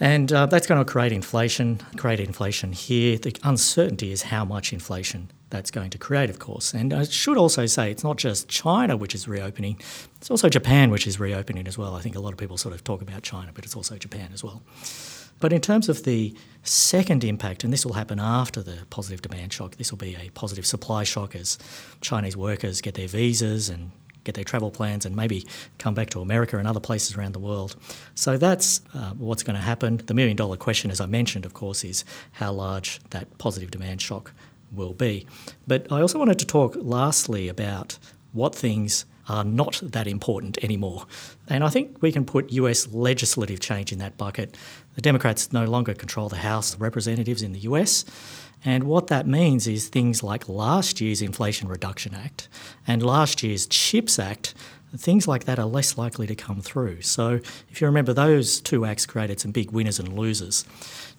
And 0.00 0.32
uh, 0.32 0.46
that's 0.46 0.66
going 0.66 0.84
to 0.84 0.90
create 0.90 1.12
inflation, 1.12 1.78
create 1.96 2.20
inflation 2.20 2.72
here. 2.72 3.18
The 3.18 3.36
uncertainty 3.44 4.12
is 4.12 4.22
how 4.22 4.44
much 4.44 4.72
inflation 4.72 5.30
that's 5.50 5.70
going 5.70 5.90
to 5.90 5.98
create, 5.98 6.30
of 6.30 6.38
course. 6.38 6.72
And 6.72 6.92
I 6.92 7.04
should 7.04 7.36
also 7.36 7.66
say 7.66 7.90
it's 7.90 8.04
not 8.04 8.16
just 8.16 8.48
China 8.48 8.96
which 8.96 9.14
is 9.14 9.28
reopening, 9.28 9.78
it's 10.16 10.30
also 10.30 10.48
Japan 10.48 10.90
which 10.90 11.06
is 11.06 11.20
reopening 11.20 11.66
as 11.66 11.76
well. 11.76 11.94
I 11.94 12.00
think 12.00 12.16
a 12.16 12.20
lot 12.20 12.32
of 12.32 12.38
people 12.38 12.56
sort 12.56 12.74
of 12.74 12.82
talk 12.84 13.02
about 13.02 13.22
China, 13.22 13.50
but 13.52 13.64
it's 13.64 13.76
also 13.76 13.96
Japan 13.98 14.30
as 14.32 14.42
well. 14.42 14.62
But 15.40 15.52
in 15.52 15.60
terms 15.60 15.88
of 15.88 16.04
the 16.04 16.34
second 16.62 17.24
impact, 17.24 17.64
and 17.64 17.72
this 17.72 17.84
will 17.86 17.94
happen 17.94 18.20
after 18.20 18.62
the 18.62 18.78
positive 18.90 19.22
demand 19.22 19.52
shock, 19.52 19.76
this 19.76 19.90
will 19.90 19.98
be 19.98 20.14
a 20.16 20.30
positive 20.30 20.66
supply 20.66 21.02
shock 21.02 21.34
as 21.34 21.58
Chinese 22.02 22.36
workers 22.36 22.82
get 22.82 22.94
their 22.94 23.08
visas 23.08 23.70
and 23.70 23.90
get 24.22 24.34
their 24.34 24.44
travel 24.44 24.70
plans 24.70 25.06
and 25.06 25.16
maybe 25.16 25.46
come 25.78 25.94
back 25.94 26.10
to 26.10 26.20
America 26.20 26.58
and 26.58 26.68
other 26.68 26.78
places 26.78 27.16
around 27.16 27.32
the 27.32 27.38
world. 27.38 27.74
So 28.14 28.36
that's 28.36 28.82
uh, 28.94 29.12
what's 29.12 29.42
going 29.42 29.56
to 29.56 29.62
happen. 29.62 30.02
The 30.04 30.12
million 30.12 30.36
dollar 30.36 30.58
question, 30.58 30.90
as 30.90 31.00
I 31.00 31.06
mentioned, 31.06 31.46
of 31.46 31.54
course, 31.54 31.84
is 31.84 32.04
how 32.32 32.52
large 32.52 33.00
that 33.10 33.38
positive 33.38 33.70
demand 33.70 34.02
shock 34.02 34.32
will 34.72 34.94
be. 34.94 35.26
But 35.66 35.90
I 35.90 36.00
also 36.00 36.18
wanted 36.18 36.38
to 36.38 36.46
talk 36.46 36.76
lastly 36.76 37.48
about 37.48 37.98
what 38.32 38.54
things 38.54 39.04
are 39.28 39.44
not 39.44 39.80
that 39.82 40.06
important 40.06 40.62
anymore. 40.62 41.06
And 41.48 41.62
I 41.62 41.68
think 41.68 41.98
we 42.00 42.10
can 42.10 42.24
put 42.24 42.52
US 42.52 42.88
legislative 42.92 43.60
change 43.60 43.92
in 43.92 43.98
that 43.98 44.16
bucket. 44.16 44.56
The 44.94 45.02
Democrats 45.02 45.52
no 45.52 45.64
longer 45.64 45.94
control 45.94 46.28
the 46.28 46.36
House 46.36 46.74
of 46.74 46.80
Representatives 46.80 47.42
in 47.42 47.52
the 47.52 47.60
US. 47.60 48.04
And 48.64 48.84
what 48.84 49.06
that 49.06 49.26
means 49.26 49.66
is 49.66 49.88
things 49.88 50.22
like 50.22 50.48
last 50.48 51.00
year's 51.00 51.22
Inflation 51.22 51.68
Reduction 51.68 52.14
Act 52.14 52.48
and 52.86 53.02
last 53.02 53.42
year's 53.42 53.66
CHIPS 53.66 54.18
Act 54.18 54.54
things 54.96 55.28
like 55.28 55.44
that 55.44 55.58
are 55.58 55.66
less 55.66 55.96
likely 55.96 56.26
to 56.26 56.34
come 56.34 56.60
through. 56.60 57.02
So 57.02 57.40
if 57.68 57.80
you 57.80 57.86
remember, 57.86 58.12
those 58.12 58.60
two 58.60 58.84
acts 58.84 59.06
created 59.06 59.40
some 59.40 59.52
big 59.52 59.70
winners 59.70 59.98
and 59.98 60.16
losers. 60.16 60.64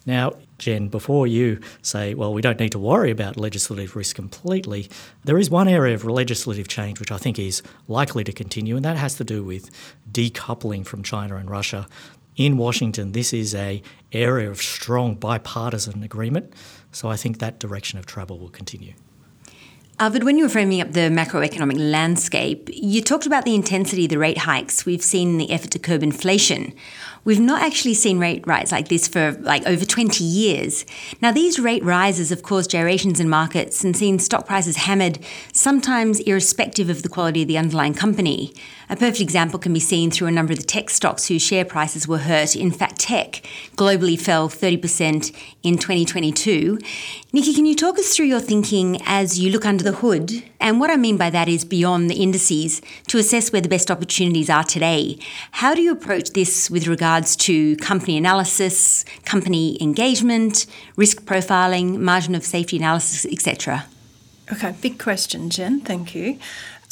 Now, 0.04 0.32
Jen, 0.58 0.88
before 0.88 1.26
you 1.26 1.60
say, 1.80 2.14
well, 2.14 2.34
we 2.34 2.42
don't 2.42 2.58
need 2.58 2.72
to 2.72 2.78
worry 2.78 3.10
about 3.10 3.36
legislative 3.36 3.94
risk 3.94 4.16
completely, 4.16 4.90
there 5.24 5.38
is 5.38 5.48
one 5.48 5.68
area 5.68 5.94
of 5.94 6.04
legislative 6.04 6.66
change 6.68 6.98
which 6.98 7.12
I 7.12 7.18
think 7.18 7.38
is 7.38 7.62
likely 7.86 8.24
to 8.24 8.32
continue, 8.32 8.76
and 8.76 8.84
that 8.84 8.96
has 8.96 9.14
to 9.16 9.24
do 9.24 9.44
with 9.44 9.70
decoupling 10.10 10.84
from 10.84 11.02
China 11.02 11.36
and 11.36 11.48
Russia. 11.48 11.86
In 12.36 12.56
Washington, 12.56 13.12
this 13.12 13.32
is 13.32 13.54
a 13.54 13.82
area 14.10 14.50
of 14.50 14.60
strong 14.60 15.14
bipartisan 15.14 16.02
agreement, 16.02 16.52
so 16.90 17.08
I 17.08 17.16
think 17.16 17.38
that 17.38 17.60
direction 17.60 17.98
of 17.98 18.06
travel 18.06 18.38
will 18.38 18.48
continue. 18.48 18.94
Arvid, 20.02 20.24
when 20.24 20.36
you 20.36 20.46
were 20.46 20.50
framing 20.50 20.80
up 20.80 20.94
the 20.94 21.02
macroeconomic 21.02 21.78
landscape, 21.78 22.68
you 22.72 23.00
talked 23.00 23.24
about 23.24 23.44
the 23.44 23.54
intensity 23.54 24.06
of 24.06 24.10
the 24.10 24.18
rate 24.18 24.38
hikes 24.38 24.84
we've 24.84 25.00
seen 25.00 25.28
in 25.28 25.38
the 25.38 25.52
effort 25.52 25.70
to 25.70 25.78
curb 25.78 26.02
inflation. 26.02 26.74
We've 27.24 27.38
not 27.38 27.62
actually 27.62 27.94
seen 27.94 28.18
rate 28.18 28.44
rise 28.44 28.72
like 28.72 28.88
this 28.88 29.06
for 29.06 29.30
like 29.42 29.64
over 29.64 29.84
20 29.84 30.24
years. 30.24 30.84
Now, 31.20 31.30
these 31.30 31.60
rate 31.60 31.84
rises 31.84 32.30
have 32.30 32.42
caused 32.42 32.70
gyrations 32.70 33.20
in 33.20 33.28
markets 33.28 33.84
and 33.84 33.96
seen 33.96 34.18
stock 34.18 34.44
prices 34.44 34.74
hammered, 34.74 35.20
sometimes 35.52 36.18
irrespective 36.18 36.90
of 36.90 37.04
the 37.04 37.08
quality 37.08 37.42
of 37.42 37.48
the 37.48 37.58
underlying 37.58 37.94
company. 37.94 38.52
A 38.90 38.96
perfect 38.96 39.20
example 39.20 39.60
can 39.60 39.72
be 39.72 39.78
seen 39.78 40.10
through 40.10 40.26
a 40.26 40.32
number 40.32 40.52
of 40.52 40.58
the 40.58 40.64
tech 40.64 40.90
stocks 40.90 41.28
whose 41.28 41.42
share 41.42 41.64
prices 41.64 42.08
were 42.08 42.18
hurt. 42.18 42.56
In 42.56 42.72
fact, 42.72 42.98
tech 42.98 43.46
globally 43.76 44.20
fell 44.20 44.48
30% 44.48 45.32
in 45.62 45.78
2022. 45.78 46.78
Nikki, 47.32 47.54
can 47.54 47.66
you 47.66 47.76
talk 47.76 48.00
us 48.00 48.14
through 48.14 48.26
your 48.26 48.40
thinking 48.40 49.00
as 49.06 49.38
you 49.38 49.50
look 49.50 49.64
under 49.64 49.84
the 49.84 49.91
hood? 49.92 50.42
And 50.60 50.80
what 50.80 50.90
I 50.90 50.96
mean 50.96 51.16
by 51.16 51.30
that 51.30 51.48
is 51.48 51.64
beyond 51.64 52.10
the 52.10 52.22
indices 52.22 52.82
to 53.08 53.18
assess 53.18 53.52
where 53.52 53.60
the 53.60 53.68
best 53.68 53.90
opportunities 53.90 54.50
are 54.50 54.64
today. 54.64 55.18
How 55.52 55.74
do 55.74 55.82
you 55.82 55.92
approach 55.92 56.30
this 56.30 56.70
with 56.70 56.86
regards 56.86 57.36
to 57.36 57.76
company 57.76 58.16
analysis, 58.16 59.04
company 59.24 59.80
engagement, 59.80 60.66
risk 60.96 61.22
profiling, 61.22 61.98
margin 61.98 62.34
of 62.34 62.44
safety 62.44 62.76
analysis, 62.76 63.24
etc.? 63.30 63.86
Okay, 64.52 64.74
big 64.80 64.98
question, 64.98 65.50
Jen. 65.50 65.80
Thank 65.80 66.14
you. 66.14 66.38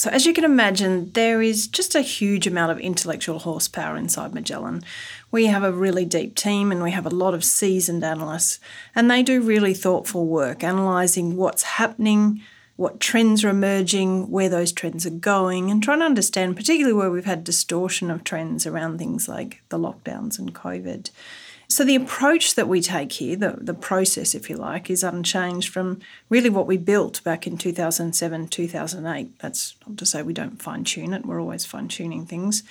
So, 0.01 0.09
as 0.09 0.25
you 0.25 0.33
can 0.33 0.45
imagine, 0.45 1.13
there 1.13 1.43
is 1.43 1.69
just 1.69 1.95
a 1.95 2.01
huge 2.01 2.47
amount 2.47 2.73
of 2.73 2.81
intellectual 2.81 3.39
horsepower 3.39 3.99
inside 3.99 4.33
Magellan. 4.33 4.83
We 5.31 5.45
have 5.45 5.63
a 5.63 5.71
really 5.71 6.07
deep 6.07 6.35
team 6.37 6.73
and 6.73 6.83
we 6.83 6.93
have 6.93 7.05
a 7.05 7.11
lot 7.11 7.35
of 7.35 7.45
seasoned 7.45 8.03
analysts, 8.03 8.61
and 8.95 9.11
they 9.11 9.23
do 9.23 9.43
really 9.43 9.75
thoughtful 9.75 10.25
work 10.25 10.63
analysing 10.63 11.37
what's 11.37 11.65
happening, 11.65 12.41
what 12.81 12.99
trends 12.99 13.45
are 13.45 13.51
emerging, 13.51 14.31
where 14.31 14.49
those 14.49 14.73
trends 14.73 15.05
are 15.05 15.11
going, 15.11 15.71
and 15.71 15.83
trying 15.83 15.99
to 15.99 16.05
understand, 16.07 16.57
particularly 16.57 16.95
where 16.95 17.11
we've 17.11 17.27
had 17.27 17.45
distortion 17.45 18.11
of 18.11 18.25
trends 18.25 18.67
around 18.67 18.97
things 18.97 19.29
like 19.29 19.61
the 19.69 19.79
lockdowns 19.79 20.39
and 20.39 20.55
COVID. 20.55 21.11
So, 21.69 21.85
the 21.85 21.95
approach 21.95 22.55
that 22.55 22.69
we 22.69 22.81
take 22.81 23.13
here, 23.13 23.37
the, 23.37 23.59
the 23.61 23.75
process, 23.75 24.35
if 24.35 24.49
you 24.49 24.57
like, 24.57 24.89
is 24.89 25.05
unchanged 25.05 25.69
from 25.69 26.01
really 26.31 26.49
what 26.49 26.67
we 26.67 26.79
built 26.79 27.23
back 27.23 27.47
in 27.47 27.59
2007, 27.59 28.49
2008. 28.49 29.39
That's 29.41 29.75
not 29.87 29.99
to 29.99 30.07
say 30.07 30.23
we 30.23 30.33
don't 30.33 30.63
fine 30.63 30.85
tune 30.85 31.13
it, 31.13 31.27
we're 31.27 31.39
always 31.39 31.67
fine 31.67 31.89
tuning 31.89 32.25
things. 32.25 32.63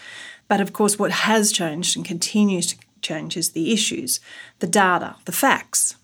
But 0.47 0.59
of 0.59 0.73
course, 0.73 0.97
what 0.97 1.11
has 1.11 1.51
changed 1.51 1.95
and 1.95 2.03
continues 2.03 2.65
to 2.65 2.77
change 3.03 3.37
is 3.37 3.51
the 3.51 3.71
issues, 3.71 4.19
the 4.57 4.65
data, 4.65 5.17
the 5.25 5.31
facts, 5.31 5.97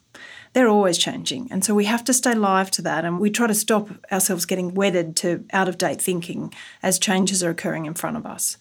they're 0.55 0.69
always 0.69 0.97
changing. 0.97 1.50
And 1.51 1.65
so 1.65 1.75
we 1.75 1.83
have 1.83 2.05
to 2.05 2.13
stay 2.13 2.33
live 2.33 2.71
to 2.71 2.81
that. 2.83 3.03
And 3.03 3.19
we 3.19 3.29
try 3.29 3.45
to 3.45 3.53
stop 3.53 3.89
ourselves 4.09 4.45
getting 4.45 4.74
wedded 4.74 5.17
to 5.17 5.43
out 5.51 5.67
of 5.67 5.77
date 5.77 6.01
thinking 6.01 6.53
as 6.81 6.97
changes 6.97 7.43
are 7.43 7.50
occurring 7.50 7.85
in 7.85 7.93
front 7.93 8.15
of 8.15 8.25
us. 8.25 8.55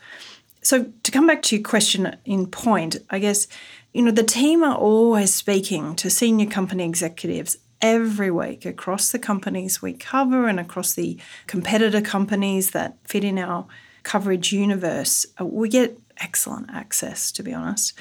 So 0.60 0.90
to 1.04 1.12
come 1.12 1.28
back 1.28 1.42
to 1.42 1.56
your 1.56 1.62
question 1.62 2.16
in 2.24 2.48
point, 2.48 2.96
I 3.10 3.20
guess, 3.20 3.46
you 3.92 4.02
know, 4.02 4.10
the 4.10 4.24
team 4.24 4.64
are 4.64 4.74
always 4.74 5.32
speaking 5.32 5.94
to 5.94 6.10
senior 6.10 6.46
company 6.46 6.84
executives 6.84 7.58
every 7.80 8.30
week 8.30 8.66
across 8.66 9.12
the 9.12 9.20
companies 9.20 9.80
we 9.80 9.92
cover 9.92 10.48
and 10.48 10.58
across 10.58 10.94
the 10.94 11.16
competitor 11.46 12.00
companies 12.00 12.72
that 12.72 12.96
fit 13.04 13.22
in 13.22 13.38
our 13.38 13.68
coverage 14.02 14.52
universe. 14.52 15.26
We 15.40 15.68
get 15.68 15.96
excellent 16.18 16.70
access, 16.70 17.32
to 17.32 17.42
be 17.42 17.52
honest. 17.52 17.92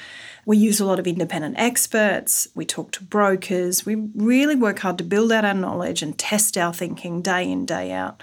We 0.46 0.56
use 0.56 0.80
a 0.80 0.84
lot 0.84 0.98
of 0.98 1.06
independent 1.06 1.56
experts, 1.58 2.48
we 2.54 2.64
talk 2.64 2.92
to 2.92 3.04
brokers, 3.04 3.86
we 3.86 3.94
really 4.14 4.56
work 4.56 4.80
hard 4.80 4.98
to 4.98 5.04
build 5.04 5.32
out 5.32 5.44
our 5.44 5.54
knowledge 5.54 6.02
and 6.02 6.18
test 6.18 6.56
our 6.56 6.72
thinking 6.72 7.22
day 7.22 7.50
in, 7.50 7.66
day 7.66 7.92
out. 7.92 8.22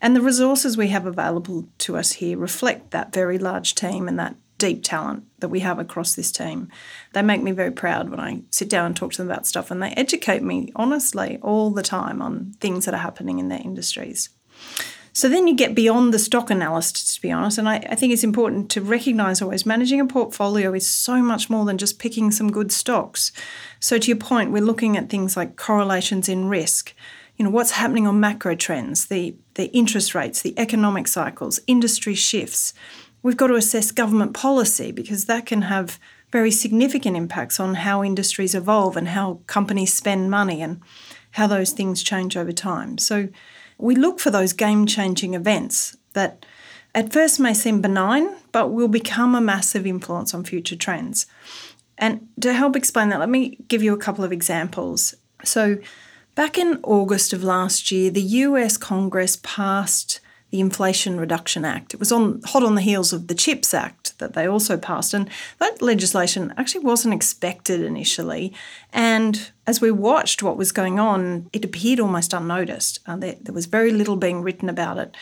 And 0.00 0.14
the 0.14 0.20
resources 0.20 0.76
we 0.76 0.88
have 0.88 1.06
available 1.06 1.68
to 1.78 1.96
us 1.96 2.12
here 2.12 2.38
reflect 2.38 2.90
that 2.90 3.12
very 3.12 3.38
large 3.38 3.74
team 3.74 4.08
and 4.08 4.18
that 4.18 4.36
deep 4.58 4.82
talent 4.82 5.24
that 5.40 5.48
we 5.48 5.60
have 5.60 5.78
across 5.78 6.14
this 6.14 6.32
team. 6.32 6.68
They 7.12 7.22
make 7.22 7.42
me 7.42 7.52
very 7.52 7.70
proud 7.70 8.08
when 8.08 8.20
I 8.20 8.42
sit 8.50 8.68
down 8.68 8.86
and 8.86 8.96
talk 8.96 9.12
to 9.12 9.18
them 9.18 9.30
about 9.30 9.46
stuff, 9.46 9.70
and 9.70 9.82
they 9.82 9.90
educate 9.90 10.42
me 10.42 10.72
honestly 10.76 11.38
all 11.42 11.70
the 11.70 11.82
time 11.82 12.22
on 12.22 12.54
things 12.60 12.84
that 12.84 12.94
are 12.94 12.98
happening 12.98 13.38
in 13.38 13.48
their 13.48 13.60
industries. 13.60 14.30
So 15.16 15.30
then 15.30 15.46
you 15.46 15.56
get 15.56 15.74
beyond 15.74 16.12
the 16.12 16.18
stock 16.18 16.50
analysis, 16.50 17.14
to 17.14 17.22
be 17.22 17.32
honest. 17.32 17.56
And 17.56 17.66
I, 17.66 17.76
I 17.76 17.94
think 17.94 18.12
it's 18.12 18.22
important 18.22 18.70
to 18.72 18.82
recognize 18.82 19.40
always 19.40 19.64
managing 19.64 19.98
a 19.98 20.04
portfolio 20.04 20.74
is 20.74 20.86
so 20.86 21.22
much 21.22 21.48
more 21.48 21.64
than 21.64 21.78
just 21.78 21.98
picking 21.98 22.30
some 22.30 22.52
good 22.52 22.70
stocks. 22.70 23.32
So, 23.80 23.96
to 23.96 24.08
your 24.08 24.18
point, 24.18 24.52
we're 24.52 24.62
looking 24.62 24.94
at 24.94 25.08
things 25.08 25.34
like 25.34 25.56
correlations 25.56 26.28
in 26.28 26.50
risk. 26.50 26.94
You 27.38 27.46
know, 27.46 27.50
what's 27.50 27.70
happening 27.70 28.06
on 28.06 28.20
macro 28.20 28.54
trends, 28.54 29.06
the, 29.06 29.34
the 29.54 29.72
interest 29.72 30.14
rates, 30.14 30.42
the 30.42 30.52
economic 30.58 31.08
cycles, 31.08 31.60
industry 31.66 32.14
shifts. 32.14 32.74
We've 33.22 33.38
got 33.38 33.46
to 33.46 33.54
assess 33.54 33.92
government 33.92 34.34
policy 34.34 34.92
because 34.92 35.24
that 35.24 35.46
can 35.46 35.62
have 35.62 35.98
very 36.30 36.50
significant 36.50 37.16
impacts 37.16 37.58
on 37.58 37.76
how 37.76 38.04
industries 38.04 38.54
evolve 38.54 38.98
and 38.98 39.08
how 39.08 39.40
companies 39.46 39.94
spend 39.94 40.30
money 40.30 40.60
and 40.60 40.82
how 41.30 41.46
those 41.46 41.72
things 41.72 42.02
change 42.02 42.36
over 42.36 42.52
time. 42.52 42.98
So, 42.98 43.30
we 43.78 43.94
look 43.94 44.20
for 44.20 44.30
those 44.30 44.52
game 44.52 44.86
changing 44.86 45.34
events 45.34 45.96
that 46.14 46.46
at 46.94 47.12
first 47.12 47.38
may 47.38 47.52
seem 47.52 47.82
benign, 47.82 48.34
but 48.52 48.72
will 48.72 48.88
become 48.88 49.34
a 49.34 49.40
massive 49.40 49.86
influence 49.86 50.32
on 50.32 50.44
future 50.44 50.76
trends. 50.76 51.26
And 51.98 52.28
to 52.40 52.52
help 52.52 52.76
explain 52.76 53.10
that, 53.10 53.20
let 53.20 53.28
me 53.28 53.58
give 53.68 53.82
you 53.82 53.92
a 53.92 53.98
couple 53.98 54.24
of 54.24 54.32
examples. 54.32 55.14
So, 55.44 55.78
back 56.34 56.58
in 56.58 56.80
August 56.82 57.32
of 57.32 57.44
last 57.44 57.90
year, 57.90 58.10
the 58.10 58.22
US 58.22 58.76
Congress 58.76 59.38
passed 59.42 60.20
the 60.50 60.60
Inflation 60.60 61.18
Reduction 61.18 61.64
Act. 61.64 61.94
It 61.94 62.00
was 62.00 62.12
on 62.12 62.40
hot 62.44 62.62
on 62.62 62.74
the 62.74 62.80
heels 62.80 63.12
of 63.12 63.28
the 63.28 63.34
CHIPS 63.34 63.74
Act 63.74 64.05
that 64.18 64.34
they 64.34 64.46
also 64.46 64.76
passed, 64.76 65.14
and 65.14 65.28
that 65.58 65.82
legislation 65.82 66.52
actually 66.56 66.84
wasn't 66.84 67.14
expected 67.14 67.80
initially. 67.80 68.52
And 68.92 69.50
as 69.66 69.80
we 69.80 69.90
watched 69.90 70.42
what 70.42 70.56
was 70.56 70.72
going 70.72 70.98
on, 70.98 71.48
it 71.52 71.64
appeared 71.64 72.00
almost 72.00 72.32
unnoticed. 72.32 73.00
Uh, 73.06 73.16
there, 73.16 73.36
there, 73.40 73.54
was 73.54 73.66
very 73.66 73.92
little 73.92 74.16
being 74.16 74.42
written 74.42 74.68
about 74.68 74.98
it, 74.98 75.16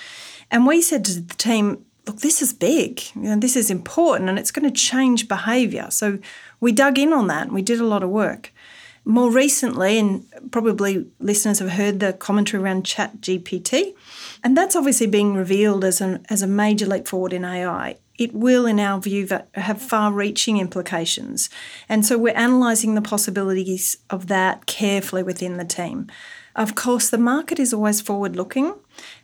and 0.50 0.66
we 0.66 0.82
said 0.82 1.04
to 1.06 1.20
the 1.20 1.34
team. 1.34 1.84
Look, 2.06 2.18
this 2.18 2.42
is 2.42 2.52
big. 2.52 3.00
You 3.14 3.22
know, 3.22 3.38
this 3.38 3.56
is 3.56 3.70
important 3.70 4.28
and 4.28 4.38
it's 4.38 4.50
going 4.50 4.70
to 4.70 4.78
change 4.78 5.26
behaviour. 5.26 5.86
So 5.88 6.18
we 6.60 6.70
dug 6.70 6.98
in 6.98 7.14
on 7.14 7.28
that 7.28 7.44
and 7.44 7.52
we 7.52 7.62
did 7.62 7.80
a 7.80 7.86
lot 7.86 8.02
of 8.02 8.10
work. 8.10 8.52
More 9.06 9.30
recently, 9.30 9.98
and 9.98 10.26
probably 10.50 11.06
listeners 11.18 11.58
have 11.58 11.72
heard 11.72 12.00
the 12.00 12.14
commentary 12.14 12.62
around 12.62 12.86
Chat 12.86 13.20
GPT, 13.20 13.94
and 14.42 14.56
that's 14.56 14.74
obviously 14.74 15.06
being 15.06 15.34
revealed 15.34 15.84
as, 15.84 16.00
an, 16.00 16.24
as 16.30 16.40
a 16.40 16.46
major 16.46 16.86
leap 16.86 17.06
forward 17.06 17.34
in 17.34 17.44
AI. 17.44 17.98
It 18.18 18.32
will, 18.32 18.66
in 18.66 18.78
our 18.78 19.00
view, 19.00 19.28
have 19.54 19.82
far 19.82 20.12
reaching 20.12 20.58
implications. 20.58 21.50
And 21.88 22.06
so 22.06 22.16
we're 22.16 22.36
analysing 22.36 22.94
the 22.94 23.02
possibilities 23.02 23.96
of 24.08 24.28
that 24.28 24.66
carefully 24.66 25.22
within 25.22 25.56
the 25.56 25.64
team. 25.64 26.06
Of 26.54 26.74
course, 26.74 27.10
the 27.10 27.18
market 27.18 27.58
is 27.58 27.74
always 27.74 28.00
forward 28.00 28.36
looking. 28.36 28.74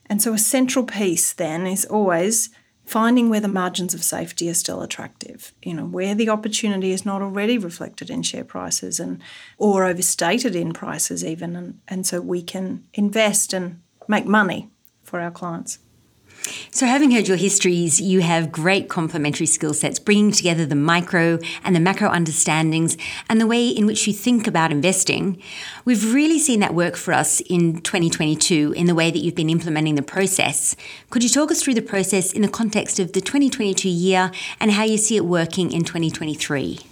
And 0.06 0.20
so 0.20 0.34
a 0.34 0.38
central 0.38 0.84
piece 0.84 1.32
then 1.32 1.66
is 1.66 1.84
always 1.84 2.50
finding 2.84 3.30
where 3.30 3.40
the 3.40 3.46
margins 3.46 3.94
of 3.94 4.02
safety 4.02 4.50
are 4.50 4.54
still 4.54 4.82
attractive, 4.82 5.52
you 5.62 5.72
know, 5.72 5.84
where 5.84 6.12
the 6.12 6.28
opportunity 6.28 6.90
is 6.90 7.06
not 7.06 7.22
already 7.22 7.56
reflected 7.56 8.10
in 8.10 8.20
share 8.24 8.42
prices 8.42 8.98
and 8.98 9.22
or 9.58 9.84
overstated 9.84 10.56
in 10.56 10.72
prices 10.72 11.24
even 11.24 11.54
and, 11.54 11.78
and 11.86 12.04
so 12.04 12.20
we 12.20 12.42
can 12.42 12.84
invest 12.94 13.52
and 13.52 13.80
make 14.08 14.26
money 14.26 14.68
for 15.04 15.20
our 15.20 15.30
clients. 15.30 15.78
So, 16.70 16.86
having 16.86 17.10
heard 17.10 17.28
your 17.28 17.36
histories, 17.36 18.00
you 18.00 18.20
have 18.20 18.52
great 18.52 18.88
complementary 18.88 19.46
skill 19.46 19.74
sets, 19.74 19.98
bringing 19.98 20.32
together 20.32 20.64
the 20.64 20.74
micro 20.74 21.38
and 21.64 21.76
the 21.76 21.80
macro 21.80 22.08
understandings 22.08 22.96
and 23.28 23.40
the 23.40 23.46
way 23.46 23.68
in 23.68 23.86
which 23.86 24.06
you 24.06 24.12
think 24.12 24.46
about 24.46 24.72
investing. 24.72 25.42
We've 25.84 26.14
really 26.14 26.38
seen 26.38 26.60
that 26.60 26.74
work 26.74 26.96
for 26.96 27.12
us 27.12 27.40
in 27.40 27.80
2022 27.82 28.72
in 28.76 28.86
the 28.86 28.94
way 28.94 29.10
that 29.10 29.18
you've 29.18 29.34
been 29.34 29.50
implementing 29.50 29.96
the 29.96 30.02
process. 30.02 30.76
Could 31.10 31.22
you 31.22 31.28
talk 31.28 31.50
us 31.50 31.62
through 31.62 31.74
the 31.74 31.82
process 31.82 32.32
in 32.32 32.42
the 32.42 32.48
context 32.48 32.98
of 32.98 33.12
the 33.12 33.20
2022 33.20 33.88
year 33.88 34.30
and 34.60 34.70
how 34.70 34.84
you 34.84 34.96
see 34.96 35.16
it 35.16 35.24
working 35.24 35.72
in 35.72 35.84
2023? 35.84 36.89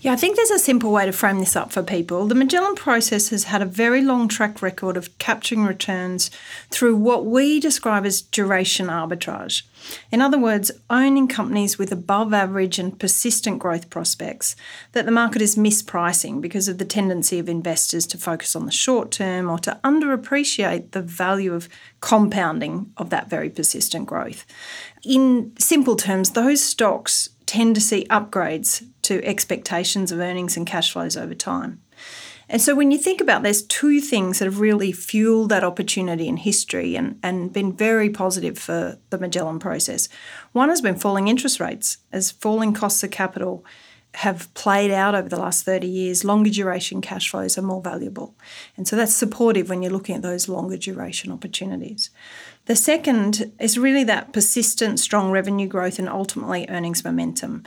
Yeah, 0.00 0.12
I 0.12 0.16
think 0.16 0.36
there's 0.36 0.50
a 0.50 0.58
simple 0.58 0.92
way 0.92 1.06
to 1.06 1.12
frame 1.12 1.38
this 1.38 1.56
up 1.56 1.72
for 1.72 1.82
people. 1.82 2.26
The 2.26 2.34
Magellan 2.34 2.74
process 2.74 3.30
has 3.30 3.44
had 3.44 3.62
a 3.62 3.66
very 3.66 4.02
long 4.02 4.28
track 4.28 4.60
record 4.60 4.96
of 4.96 5.16
capturing 5.18 5.64
returns 5.64 6.30
through 6.70 6.96
what 6.96 7.24
we 7.24 7.60
describe 7.60 8.04
as 8.04 8.20
duration 8.20 8.88
arbitrage. 8.88 9.62
In 10.12 10.20
other 10.20 10.38
words, 10.38 10.70
owning 10.90 11.28
companies 11.28 11.78
with 11.78 11.92
above 11.92 12.34
average 12.34 12.78
and 12.78 12.98
persistent 12.98 13.58
growth 13.58 13.88
prospects 13.88 14.54
that 14.92 15.06
the 15.06 15.12
market 15.12 15.40
is 15.40 15.56
mispricing 15.56 16.42
because 16.42 16.68
of 16.68 16.76
the 16.76 16.84
tendency 16.84 17.38
of 17.38 17.48
investors 17.48 18.06
to 18.08 18.18
focus 18.18 18.54
on 18.54 18.66
the 18.66 18.72
short 18.72 19.10
term 19.10 19.48
or 19.48 19.58
to 19.60 19.80
underappreciate 19.82 20.90
the 20.90 21.02
value 21.02 21.54
of 21.54 21.70
compounding 22.00 22.92
of 22.98 23.08
that 23.10 23.30
very 23.30 23.48
persistent 23.48 24.06
growth. 24.06 24.44
In 25.04 25.52
simple 25.58 25.96
terms, 25.96 26.30
those 26.30 26.62
stocks 26.62 27.30
tend 27.46 27.74
to 27.76 27.80
see 27.80 28.06
upgrades 28.10 28.86
to 29.02 29.24
expectations 29.24 30.12
of 30.12 30.18
earnings 30.18 30.56
and 30.56 30.66
cash 30.66 30.92
flows 30.92 31.16
over 31.16 31.34
time. 31.34 31.80
And 32.48 32.62
so 32.62 32.76
when 32.76 32.92
you 32.92 32.98
think 32.98 33.20
about 33.20 33.42
there's 33.42 33.62
two 33.62 34.00
things 34.00 34.38
that 34.38 34.44
have 34.44 34.60
really 34.60 34.92
fueled 34.92 35.48
that 35.48 35.64
opportunity 35.64 36.28
in 36.28 36.36
history 36.36 36.94
and, 36.94 37.18
and 37.22 37.52
been 37.52 37.72
very 37.72 38.08
positive 38.08 38.56
for 38.56 38.98
the 39.10 39.18
Magellan 39.18 39.58
process. 39.58 40.08
One 40.52 40.68
has 40.68 40.80
been 40.80 40.96
falling 40.96 41.26
interest 41.26 41.58
rates 41.58 41.98
as 42.12 42.30
falling 42.30 42.72
costs 42.72 43.02
of 43.02 43.10
capital 43.10 43.64
have 44.16 44.52
played 44.54 44.90
out 44.90 45.14
over 45.14 45.28
the 45.28 45.38
last 45.38 45.64
30 45.64 45.86
years, 45.86 46.24
longer 46.24 46.48
duration 46.48 47.02
cash 47.02 47.28
flows 47.28 47.58
are 47.58 47.62
more 47.62 47.82
valuable. 47.82 48.34
And 48.74 48.88
so 48.88 48.96
that's 48.96 49.12
supportive 49.12 49.68
when 49.68 49.82
you're 49.82 49.92
looking 49.92 50.16
at 50.16 50.22
those 50.22 50.48
longer 50.48 50.78
duration 50.78 51.30
opportunities. 51.30 52.08
The 52.66 52.76
second 52.76 53.52
is 53.60 53.78
really 53.78 54.04
that 54.04 54.32
persistent, 54.32 54.98
strong 54.98 55.30
revenue 55.30 55.68
growth 55.68 55.98
and 56.00 56.08
ultimately 56.08 56.66
earnings 56.68 57.04
momentum. 57.04 57.62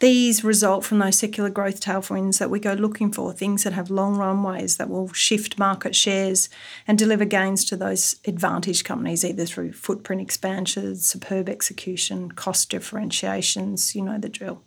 These 0.00 0.42
result 0.42 0.84
from 0.84 0.98
those 0.98 1.18
secular 1.18 1.50
growth 1.50 1.80
tailwinds 1.80 2.38
that 2.38 2.50
we 2.50 2.58
go 2.58 2.72
looking 2.72 3.12
for, 3.12 3.32
things 3.32 3.62
that 3.62 3.74
have 3.74 3.90
long 3.90 4.16
runways 4.16 4.76
that 4.78 4.88
will 4.88 5.12
shift 5.12 5.58
market 5.58 5.94
shares 5.94 6.48
and 6.88 6.98
deliver 6.98 7.24
gains 7.24 7.64
to 7.66 7.76
those 7.76 8.16
advantaged 8.26 8.84
companies, 8.84 9.24
either 9.24 9.44
through 9.44 9.72
footprint 9.72 10.20
expansions, 10.22 11.06
superb 11.06 11.48
execution, 11.48 12.32
cost 12.32 12.70
differentiations, 12.70 13.94
you 13.94 14.02
know 14.02 14.18
the 14.18 14.28
drill. 14.28 14.62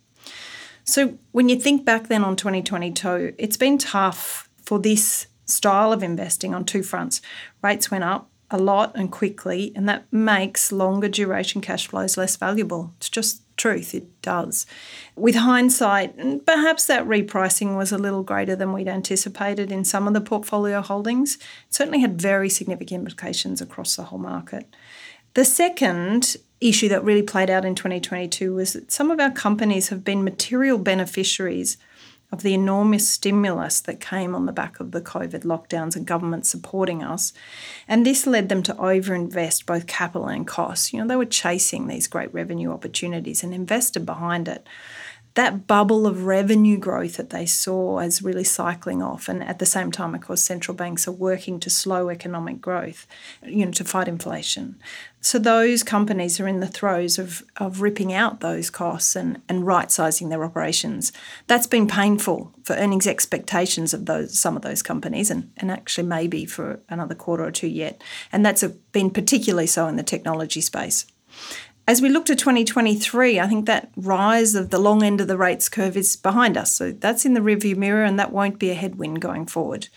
So 0.85 1.17
when 1.31 1.49
you 1.49 1.59
think 1.59 1.83
back 1.83 2.07
then 2.07 2.23
on 2.23 2.35
2022, 2.35 3.33
it's 3.37 3.57
been 3.57 3.77
tough 3.77 4.49
for 4.61 4.79
this 4.79 5.27
style 5.45 5.91
of 5.91 6.03
investing 6.03 6.53
on 6.53 6.63
two 6.63 6.83
fronts. 6.83 7.21
Rates 7.61 7.91
went 7.91 8.03
up 8.03 8.29
a 8.53 8.57
lot 8.57 8.91
and 8.95 9.11
quickly, 9.11 9.73
and 9.75 9.89
that 9.89 10.05
makes 10.11 10.71
longer 10.71 11.09
duration 11.09 11.59
cash 11.59 11.87
flows 11.87 12.15
less 12.15 12.37
valuable. 12.37 12.93
It's 12.97 13.09
just 13.09 13.41
truth, 13.57 13.93
it 13.93 14.21
does. 14.21 14.65
With 15.15 15.35
hindsight, 15.35 16.45
perhaps 16.45 16.85
that 16.85 17.05
repricing 17.05 17.75
was 17.75 17.91
a 17.91 17.97
little 17.97 18.23
greater 18.23 18.55
than 18.55 18.71
we'd 18.71 18.87
anticipated 18.87 19.71
in 19.71 19.83
some 19.83 20.07
of 20.07 20.13
the 20.13 20.21
portfolio 20.21 20.81
holdings. 20.81 21.35
It 21.35 21.73
certainly 21.73 21.99
had 21.99 22.21
very 22.21 22.49
significant 22.49 22.99
implications 22.99 23.59
across 23.59 23.95
the 23.95 24.03
whole 24.03 24.19
market. 24.19 24.73
The 25.33 25.45
second 25.45 26.37
issue 26.61 26.89
that 26.89 27.03
really 27.03 27.23
played 27.23 27.49
out 27.49 27.65
in 27.65 27.75
2022 27.75 28.53
was 28.53 28.73
that 28.73 28.91
some 28.91 29.09
of 29.11 29.19
our 29.19 29.31
companies 29.31 29.89
have 29.89 30.03
been 30.03 30.23
material 30.23 30.77
beneficiaries 30.77 31.77
of 32.33 32.41
the 32.41 32.55
enormous 32.55 33.07
stimulus 33.07 33.79
that 33.79 34.01
came 34.01 34.33
on 34.33 34.47
the 34.47 34.51
back 34.51 34.79
of 34.79 34.89
the 34.89 34.99
COVID 34.99 35.43
lockdowns 35.43 35.95
and 35.95 36.07
government 36.07 36.47
supporting 36.47 37.03
us. 37.03 37.31
And 37.87 38.03
this 38.03 38.25
led 38.25 38.49
them 38.49 38.63
to 38.63 38.73
overinvest 38.73 39.67
both 39.67 39.85
capital 39.85 40.27
and 40.27 40.47
costs. 40.47 40.91
You 40.91 40.99
know, 40.99 41.07
they 41.07 41.15
were 41.15 41.25
chasing 41.25 41.85
these 41.85 42.07
great 42.07 42.33
revenue 42.33 42.71
opportunities 42.71 43.43
and 43.43 43.53
invested 43.53 44.03
behind 44.03 44.47
it 44.47 44.65
that 45.35 45.65
bubble 45.65 46.05
of 46.05 46.25
revenue 46.25 46.77
growth 46.77 47.17
that 47.17 47.31
they 47.31 47.45
saw 47.45 47.97
as 47.97 48.21
really 48.21 48.43
cycling 48.43 49.01
off. 49.01 49.27
And 49.27 49.43
at 49.43 49.57
the 49.57 49.65
same 49.65 49.91
time, 49.91 50.13
of 50.13 50.21
course, 50.21 50.43
central 50.43 50.75
banks 50.75 51.07
are 51.07 51.11
working 51.11 51.59
to 51.61 51.71
slow 51.71 52.09
economic 52.09 52.61
growth, 52.61 53.07
you 53.43 53.65
know, 53.65 53.71
to 53.71 53.83
fight 53.83 54.07
inflation. 54.07 54.75
So 55.21 55.39
those 55.39 55.81
companies 55.81 56.39
are 56.39 56.47
in 56.47 56.59
the 56.59 56.67
throes 56.67 57.17
of, 57.17 57.43
of 57.57 57.81
ripping 57.81 58.13
out 58.13 58.41
those 58.41 58.69
costs 58.69 59.15
and, 59.15 59.41
and 59.49 59.65
right 59.65 59.89
sizing 59.89 60.29
their 60.29 60.43
operations. 60.43 61.11
That's 61.47 61.65
been 61.65 61.87
painful 61.87 62.53
for 62.63 62.75
earnings 62.75 63.07
expectations 63.07 63.93
of 63.93 64.05
those 64.05 64.37
some 64.37 64.55
of 64.55 64.61
those 64.61 64.83
companies 64.83 65.31
and, 65.31 65.51
and 65.57 65.71
actually 65.71 66.07
maybe 66.07 66.45
for 66.45 66.81
another 66.89 67.15
quarter 67.15 67.43
or 67.43 67.51
two 67.51 67.67
yet. 67.67 68.03
And 68.31 68.45
that's 68.45 68.63
been 68.91 69.09
particularly 69.09 69.67
so 69.67 69.87
in 69.87 69.95
the 69.95 70.03
technology 70.03 70.61
space. 70.61 71.05
As 71.85 72.01
we 72.01 72.07
look 72.07 72.25
to 72.27 72.35
2023, 72.35 73.41
I 73.41 73.47
think 73.47 73.65
that 73.65 73.91
rise 73.97 74.55
of 74.55 74.69
the 74.69 74.79
long 74.79 75.03
end 75.03 75.19
of 75.19 75.27
the 75.27 75.37
rates 75.37 75.67
curve 75.67 75.97
is 75.97 76.15
behind 76.15 76.55
us. 76.55 76.73
So 76.73 76.93
that's 76.93 77.25
in 77.25 77.33
the 77.33 77.41
rearview 77.41 77.75
mirror 77.75 78.05
and 78.05 78.17
that 78.17 78.31
won't 78.31 78.57
be 78.57 78.69
a 78.69 78.73
headwind 78.73 79.19
going 79.19 79.47
forward. 79.47 79.89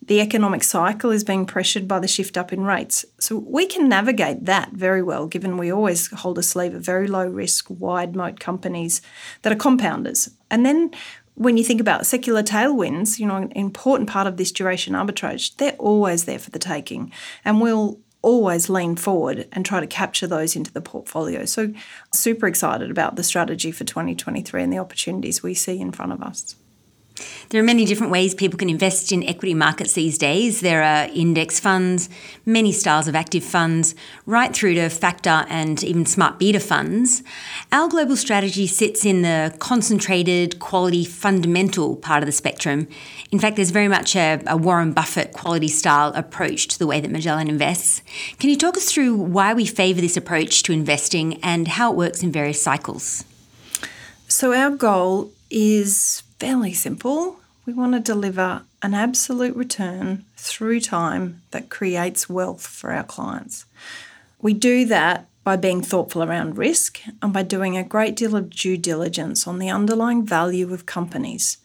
The 0.00 0.22
economic 0.22 0.64
cycle 0.64 1.10
is 1.10 1.24
being 1.24 1.44
pressured 1.44 1.86
by 1.86 1.98
the 1.98 2.08
shift 2.08 2.38
up 2.38 2.54
in 2.54 2.64
rates. 2.64 3.04
So 3.20 3.36
we 3.36 3.66
can 3.66 3.86
navigate 3.86 4.46
that 4.46 4.72
very 4.72 5.02
well, 5.02 5.26
given 5.26 5.58
we 5.58 5.70
always 5.70 6.10
hold 6.10 6.38
a 6.38 6.42
sleeve 6.42 6.74
of 6.74 6.82
very 6.82 7.06
low 7.06 7.26
risk, 7.26 7.66
wide 7.68 8.16
moat 8.16 8.40
companies 8.40 9.02
that 9.42 9.52
are 9.52 9.56
compounders. 9.56 10.30
And 10.50 10.64
then 10.64 10.90
when 11.34 11.58
you 11.58 11.64
think 11.64 11.82
about 11.82 12.06
secular 12.06 12.42
tailwinds, 12.42 13.18
you 13.18 13.26
know, 13.26 13.36
an 13.36 13.52
important 13.52 14.08
part 14.08 14.26
of 14.26 14.38
this 14.38 14.50
duration 14.50 14.94
arbitrage, 14.94 15.54
they're 15.58 15.72
always 15.72 16.24
there 16.24 16.38
for 16.38 16.50
the 16.50 16.58
taking. 16.58 17.12
And 17.44 17.60
we'll 17.60 18.00
always 18.26 18.68
lean 18.68 18.96
forward 18.96 19.46
and 19.52 19.64
try 19.64 19.78
to 19.78 19.86
capture 19.86 20.26
those 20.26 20.56
into 20.56 20.72
the 20.72 20.80
portfolio. 20.80 21.44
So, 21.44 21.72
super 22.12 22.48
excited 22.48 22.90
about 22.90 23.14
the 23.14 23.22
strategy 23.22 23.70
for 23.70 23.84
2023 23.84 24.64
and 24.64 24.72
the 24.72 24.78
opportunities 24.78 25.44
we 25.44 25.54
see 25.54 25.78
in 25.78 25.92
front 25.92 26.10
of 26.10 26.20
us. 26.20 26.56
There 27.48 27.60
are 27.60 27.64
many 27.64 27.84
different 27.84 28.12
ways 28.12 28.34
people 28.34 28.58
can 28.58 28.68
invest 28.68 29.12
in 29.12 29.22
equity 29.24 29.54
markets 29.54 29.94
these 29.94 30.18
days. 30.18 30.60
There 30.60 30.82
are 30.82 31.08
index 31.14 31.60
funds, 31.60 32.08
many 32.44 32.72
styles 32.72 33.08
of 33.08 33.14
active 33.14 33.44
funds, 33.44 33.94
right 34.26 34.54
through 34.54 34.74
to 34.74 34.88
factor 34.88 35.46
and 35.48 35.82
even 35.84 36.06
smart 36.06 36.38
beta 36.38 36.60
funds. 36.60 37.22
Our 37.72 37.88
global 37.88 38.16
strategy 38.16 38.66
sits 38.66 39.04
in 39.04 39.22
the 39.22 39.54
concentrated, 39.58 40.58
quality, 40.58 41.04
fundamental 41.04 41.96
part 41.96 42.22
of 42.22 42.26
the 42.26 42.32
spectrum. 42.32 42.88
In 43.30 43.38
fact, 43.38 43.56
there's 43.56 43.70
very 43.70 43.88
much 43.88 44.16
a, 44.16 44.42
a 44.46 44.56
Warren 44.56 44.92
Buffett 44.92 45.32
quality 45.32 45.68
style 45.68 46.12
approach 46.14 46.68
to 46.68 46.78
the 46.78 46.86
way 46.86 47.00
that 47.00 47.10
Magellan 47.10 47.48
invests. 47.48 48.02
Can 48.38 48.50
you 48.50 48.56
talk 48.56 48.76
us 48.76 48.92
through 48.92 49.16
why 49.16 49.54
we 49.54 49.66
favour 49.66 50.00
this 50.00 50.16
approach 50.16 50.62
to 50.64 50.72
investing 50.72 51.40
and 51.42 51.68
how 51.68 51.92
it 51.92 51.96
works 51.96 52.22
in 52.22 52.32
various 52.32 52.62
cycles? 52.62 53.24
So, 54.28 54.52
our 54.52 54.70
goal 54.70 55.30
is 55.50 56.22
fairly 56.38 56.72
simple. 56.72 57.40
We 57.64 57.72
want 57.72 57.94
to 57.94 58.00
deliver 58.00 58.62
an 58.82 58.94
absolute 58.94 59.56
return 59.56 60.24
through 60.36 60.80
time 60.80 61.42
that 61.50 61.68
creates 61.68 62.28
wealth 62.28 62.66
for 62.66 62.92
our 62.92 63.04
clients. 63.04 63.64
We 64.40 64.54
do 64.54 64.84
that 64.86 65.26
by 65.42 65.56
being 65.56 65.82
thoughtful 65.82 66.22
around 66.22 66.58
risk 66.58 67.00
and 67.22 67.32
by 67.32 67.42
doing 67.42 67.76
a 67.76 67.84
great 67.84 68.16
deal 68.16 68.36
of 68.36 68.50
due 68.50 68.76
diligence 68.76 69.46
on 69.46 69.58
the 69.58 69.70
underlying 69.70 70.24
value 70.24 70.72
of 70.72 70.86
companies. 70.86 71.58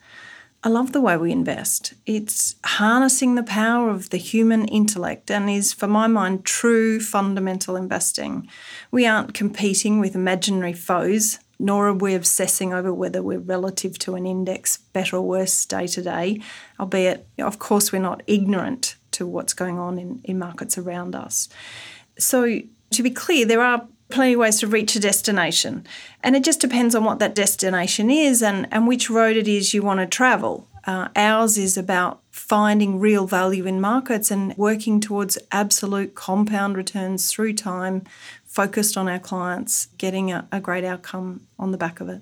I 0.64 0.70
love 0.70 0.92
the 0.92 1.02
way 1.02 1.18
we 1.18 1.32
invest. 1.32 1.96
It's 2.06 2.56
harnessing 2.64 3.34
the 3.34 3.42
power 3.42 3.90
of 3.90 4.12
the 4.12 4.18
human 4.18 4.68
intellect 4.68 5.32
and 5.32 5.50
is, 5.50 5.74
for 5.74 5.88
my 5.88 6.06
mind, 6.06 6.46
true 6.46 7.00
fundamental 7.00 7.76
investing. 7.76 8.48
We 8.92 9.08
aren't 9.08 9.34
competing 9.34 10.00
with 10.00 10.14
imaginary 10.14 10.74
foes 10.74 11.40
nor 11.62 11.88
are 11.90 11.94
we 11.94 12.16
obsessing 12.16 12.74
over 12.74 12.92
whether 12.92 13.22
we're 13.22 13.40
relative 13.40 14.00
to 14.00 14.16
an 14.16 14.26
index 14.26 14.78
better 14.78 15.18
or 15.18 15.22
worse 15.22 15.66
day 15.66 15.86
to 15.88 16.02
day, 16.02 16.42
albeit, 16.80 17.28
of 17.38 17.60
course, 17.60 17.92
we're 17.92 18.00
not 18.00 18.24
ignorant 18.26 18.96
to 19.12 19.28
what's 19.28 19.54
going 19.54 19.78
on 19.78 20.00
in, 20.00 20.22
in 20.24 20.40
markets 20.40 20.78
around 20.78 21.16
us. 21.16 21.50
So, 22.18 22.62
to 22.90 23.04
be 23.04 23.12
clear, 23.12 23.46
there 23.46 23.62
are 23.62 23.88
plenty 24.10 24.34
of 24.34 24.40
ways 24.40 24.60
to 24.60 24.68
reach 24.68 24.96
a 24.96 25.00
destination, 25.00 25.86
and 26.24 26.36
it 26.36 26.44
just 26.44 26.60
depends 26.60 26.96
on 26.96 27.04
what 27.04 27.20
that 27.20 27.36
destination 27.36 28.10
is 28.10 28.42
and, 28.42 28.68
and 28.72 28.88
which 28.88 29.10
road 29.10 29.38
it 29.38 29.48
is 29.48 29.74
you 29.74 29.84
want 29.84 30.00
to 30.00 30.08
travel. 30.08 30.68
Uh, 30.86 31.10
ours 31.16 31.60
is 31.60 31.78
about 31.78 32.22
finding 32.32 33.00
real 33.00 33.28
value 33.28 33.68
in 33.68 33.80
markets 33.80 34.32
and 34.32 34.58
working 34.58 35.00
towards 35.00 35.38
absolute 35.52 36.16
compound 36.16 36.76
returns 36.76 37.32
through 37.32 37.54
time 37.54 38.04
focused 38.52 38.98
on 38.98 39.08
our 39.08 39.20
clients 39.20 39.88
getting 39.98 40.30
a, 40.32 40.46
a 40.52 40.60
great 40.60 40.84
outcome 40.84 41.40
on 41.58 41.72
the 41.72 41.78
back 41.78 42.02
of 42.02 42.10
it. 42.10 42.22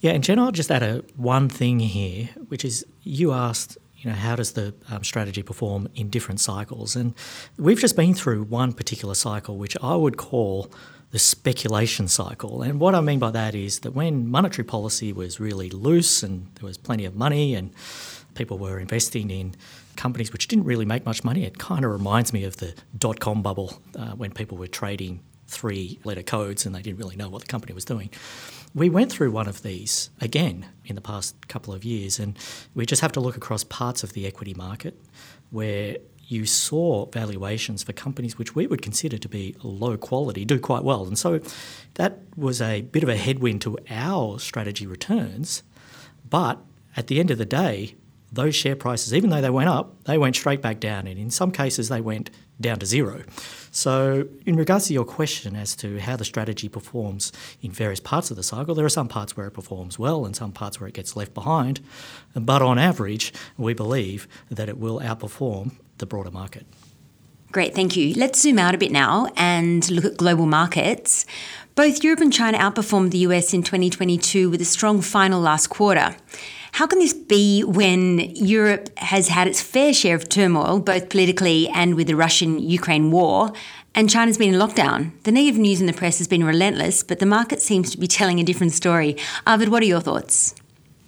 Yeah, 0.00 0.10
and 0.10 0.24
Jen, 0.24 0.38
I'll 0.40 0.50
just 0.50 0.70
add 0.70 0.82
a 0.82 1.04
one 1.16 1.48
thing 1.48 1.78
here, 1.78 2.28
which 2.48 2.64
is 2.64 2.84
you 3.04 3.32
asked, 3.32 3.78
you 3.98 4.10
know, 4.10 4.16
how 4.16 4.34
does 4.34 4.52
the 4.52 4.74
um, 4.90 5.04
strategy 5.04 5.42
perform 5.44 5.88
in 5.94 6.10
different 6.10 6.40
cycles? 6.40 6.96
And 6.96 7.14
we've 7.56 7.78
just 7.78 7.94
been 7.94 8.14
through 8.14 8.42
one 8.42 8.72
particular 8.72 9.14
cycle, 9.14 9.56
which 9.56 9.76
I 9.80 9.94
would 9.94 10.16
call 10.16 10.72
the 11.12 11.20
speculation 11.20 12.08
cycle. 12.08 12.62
And 12.62 12.80
what 12.80 12.96
I 12.96 13.00
mean 13.00 13.20
by 13.20 13.30
that 13.30 13.54
is 13.54 13.78
that 13.80 13.92
when 13.92 14.28
monetary 14.28 14.64
policy 14.64 15.12
was 15.12 15.38
really 15.38 15.70
loose 15.70 16.24
and 16.24 16.48
there 16.56 16.66
was 16.66 16.76
plenty 16.76 17.04
of 17.04 17.14
money 17.14 17.54
and 17.54 17.70
people 18.34 18.58
were 18.58 18.80
investing 18.80 19.30
in 19.30 19.54
companies 19.94 20.32
which 20.32 20.48
didn't 20.48 20.64
really 20.64 20.84
make 20.84 21.06
much 21.06 21.22
money, 21.22 21.44
it 21.44 21.58
kind 21.58 21.84
of 21.84 21.92
reminds 21.92 22.32
me 22.32 22.42
of 22.42 22.56
the 22.56 22.74
dot 22.98 23.20
com 23.20 23.40
bubble 23.42 23.80
uh, 23.96 24.10
when 24.16 24.32
people 24.32 24.58
were 24.58 24.66
trading 24.66 25.20
three 25.54 25.98
letter 26.04 26.22
codes 26.22 26.66
and 26.66 26.74
they 26.74 26.82
didn't 26.82 26.98
really 26.98 27.16
know 27.16 27.28
what 27.28 27.40
the 27.40 27.46
company 27.46 27.72
was 27.72 27.84
doing. 27.84 28.10
we 28.74 28.90
went 28.90 29.12
through 29.12 29.30
one 29.30 29.48
of 29.48 29.62
these 29.62 30.10
again 30.20 30.66
in 30.84 30.96
the 30.96 31.00
past 31.00 31.48
couple 31.48 31.72
of 31.72 31.84
years, 31.84 32.18
and 32.18 32.36
we 32.74 32.84
just 32.84 33.00
have 33.02 33.12
to 33.12 33.20
look 33.20 33.36
across 33.36 33.64
parts 33.64 34.02
of 34.02 34.12
the 34.12 34.26
equity 34.26 34.54
market 34.54 35.00
where 35.50 35.96
you 36.26 36.46
saw 36.46 37.06
valuations 37.06 37.82
for 37.82 37.92
companies 37.92 38.38
which 38.38 38.54
we 38.54 38.66
would 38.66 38.82
consider 38.82 39.18
to 39.18 39.28
be 39.28 39.54
low 39.62 39.96
quality 39.96 40.44
do 40.44 40.58
quite 40.58 40.82
well. 40.82 41.06
And 41.06 41.18
so 41.18 41.40
that 41.94 42.20
was 42.36 42.60
a 42.60 42.82
bit 42.82 43.02
of 43.02 43.08
a 43.08 43.16
headwind 43.16 43.60
to 43.62 43.78
our 43.90 44.38
strategy 44.38 44.86
returns. 44.86 45.62
But 46.28 46.58
at 46.96 47.06
the 47.08 47.20
end 47.20 47.30
of 47.30 47.38
the 47.38 47.44
day, 47.44 47.94
those 48.34 48.54
share 48.54 48.76
prices, 48.76 49.14
even 49.14 49.30
though 49.30 49.40
they 49.40 49.50
went 49.50 49.68
up, 49.68 50.04
they 50.04 50.18
went 50.18 50.36
straight 50.36 50.60
back 50.60 50.80
down. 50.80 51.06
And 51.06 51.18
in 51.18 51.30
some 51.30 51.50
cases, 51.50 51.88
they 51.88 52.00
went 52.00 52.30
down 52.60 52.78
to 52.78 52.86
zero. 52.86 53.22
So, 53.70 54.28
in 54.46 54.56
regards 54.56 54.86
to 54.86 54.94
your 54.94 55.04
question 55.04 55.56
as 55.56 55.74
to 55.76 55.98
how 55.98 56.16
the 56.16 56.24
strategy 56.24 56.68
performs 56.68 57.32
in 57.62 57.72
various 57.72 58.00
parts 58.00 58.30
of 58.30 58.36
the 58.36 58.42
cycle, 58.42 58.74
there 58.74 58.84
are 58.84 58.90
some 58.90 59.08
parts 59.08 59.36
where 59.36 59.46
it 59.46 59.52
performs 59.52 59.98
well 59.98 60.24
and 60.24 60.36
some 60.36 60.52
parts 60.52 60.80
where 60.80 60.88
it 60.88 60.94
gets 60.94 61.16
left 61.16 61.34
behind. 61.34 61.80
But 62.34 62.62
on 62.62 62.78
average, 62.78 63.32
we 63.56 63.74
believe 63.74 64.28
that 64.50 64.68
it 64.68 64.78
will 64.78 65.00
outperform 65.00 65.72
the 65.98 66.06
broader 66.06 66.30
market. 66.30 66.66
Great, 67.50 67.74
thank 67.74 67.96
you. 67.96 68.14
Let's 68.14 68.40
zoom 68.40 68.58
out 68.58 68.74
a 68.74 68.78
bit 68.78 68.90
now 68.90 69.28
and 69.36 69.88
look 69.88 70.04
at 70.04 70.16
global 70.16 70.46
markets. 70.46 71.24
Both 71.76 72.02
Europe 72.02 72.20
and 72.20 72.32
China 72.32 72.58
outperformed 72.58 73.10
the 73.10 73.18
US 73.18 73.54
in 73.54 73.62
2022 73.62 74.50
with 74.50 74.60
a 74.60 74.64
strong 74.64 75.00
final 75.00 75.40
last 75.40 75.68
quarter. 75.68 76.16
How 76.74 76.88
can 76.88 76.98
this 76.98 77.12
be 77.12 77.62
when 77.62 78.18
Europe 78.34 78.88
has 78.98 79.28
had 79.28 79.46
its 79.46 79.60
fair 79.60 79.94
share 79.94 80.16
of 80.16 80.28
turmoil, 80.28 80.80
both 80.80 81.08
politically 81.08 81.68
and 81.68 81.94
with 81.94 82.08
the 82.08 82.16
Russian 82.16 82.58
Ukraine 82.58 83.12
war, 83.12 83.52
and 83.94 84.10
China's 84.10 84.38
been 84.38 84.52
in 84.52 84.60
lockdown? 84.60 85.12
The 85.22 85.30
negative 85.30 85.60
news 85.60 85.80
in 85.80 85.86
the 85.86 85.92
press 85.92 86.18
has 86.18 86.26
been 86.26 86.42
relentless, 86.42 87.04
but 87.04 87.20
the 87.20 87.26
market 87.26 87.62
seems 87.62 87.92
to 87.92 87.96
be 87.96 88.08
telling 88.08 88.40
a 88.40 88.42
different 88.42 88.72
story. 88.72 89.16
Arvid, 89.46 89.68
what 89.68 89.84
are 89.84 89.86
your 89.86 90.00
thoughts? 90.00 90.56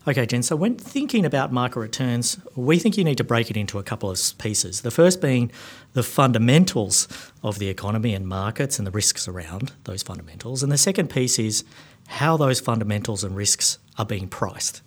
Okay, 0.07 0.24
Jen. 0.24 0.44
So, 0.44 0.55
when 0.55 0.76
thinking 0.76 1.26
about 1.26 1.52
market 1.52 1.81
returns, 1.81 2.38
we 2.55 2.79
think 2.79 2.96
you 2.96 3.02
need 3.02 3.18
to 3.18 3.24
break 3.24 3.50
it 3.50 3.57
into 3.57 3.81
a 3.81 3.83
couple 3.83 4.09
of 4.09 4.20
pieces. 4.38 4.83
The 4.83 4.92
first 4.92 5.20
being 5.20 5.50
the 5.94 6.05
fundamentals 6.05 7.09
of 7.42 7.59
the 7.59 7.68
economy 7.68 8.14
and 8.14 8.29
markets 8.29 8.79
and 8.79 8.87
the 8.87 8.92
risks 8.92 9.26
around 9.26 9.72
those 9.83 10.05
fundamentals. 10.05 10.62
And 10.62 10.70
the 10.70 10.79
second 10.79 11.11
piece 11.11 11.40
is 11.40 11.64
how 12.07 12.37
those 12.37 12.61
fundamentals 12.61 13.24
and 13.24 13.35
risks 13.35 13.81
are 13.98 14.07
being 14.07 14.29
priced. 14.29 14.83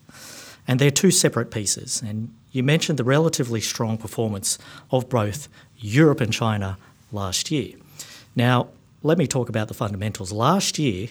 And 0.70 0.80
they're 0.80 0.92
two 0.92 1.10
separate 1.10 1.50
pieces. 1.50 2.00
And 2.06 2.32
you 2.52 2.62
mentioned 2.62 3.00
the 3.00 3.04
relatively 3.04 3.60
strong 3.60 3.98
performance 3.98 4.60
of 4.92 5.10
both 5.10 5.50
Europe 5.80 6.22
and 6.22 6.32
China 6.32 6.78
last 7.12 7.50
year. 7.50 7.74
Now, 8.36 8.68
let 9.02 9.18
me 9.18 9.26
talk 9.26 9.50
about 9.50 9.68
the 9.68 9.74
fundamentals. 9.74 10.32
Last 10.32 10.78
year 10.78 11.08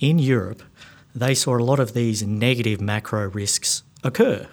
in 0.00 0.18
Europe, 0.18 0.62
they 1.14 1.34
saw 1.34 1.56
a 1.56 1.64
lot 1.64 1.80
of 1.80 1.94
these 1.94 2.22
negative 2.22 2.78
macro 2.78 3.26
risks 3.30 3.82
occur. 4.04 4.46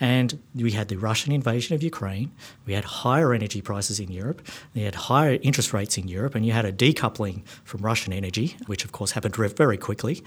And 0.00 0.40
we 0.54 0.70
had 0.70 0.88
the 0.88 0.96
Russian 0.96 1.32
invasion 1.32 1.74
of 1.74 1.82
Ukraine, 1.82 2.32
we 2.64 2.72
had 2.72 2.84
higher 2.84 3.34
energy 3.34 3.60
prices 3.60 4.00
in 4.00 4.10
Europe, 4.10 4.40
we 4.74 4.80
had 4.80 4.94
higher 4.94 5.38
interest 5.42 5.74
rates 5.74 5.98
in 5.98 6.08
Europe, 6.08 6.34
and 6.34 6.46
you 6.46 6.52
had 6.52 6.64
a 6.64 6.72
decoupling 6.72 7.44
from 7.64 7.82
Russian 7.82 8.14
energy, 8.14 8.56
which 8.64 8.82
of 8.82 8.92
course 8.92 9.10
happened 9.10 9.36
very 9.36 9.76
quickly. 9.76 10.22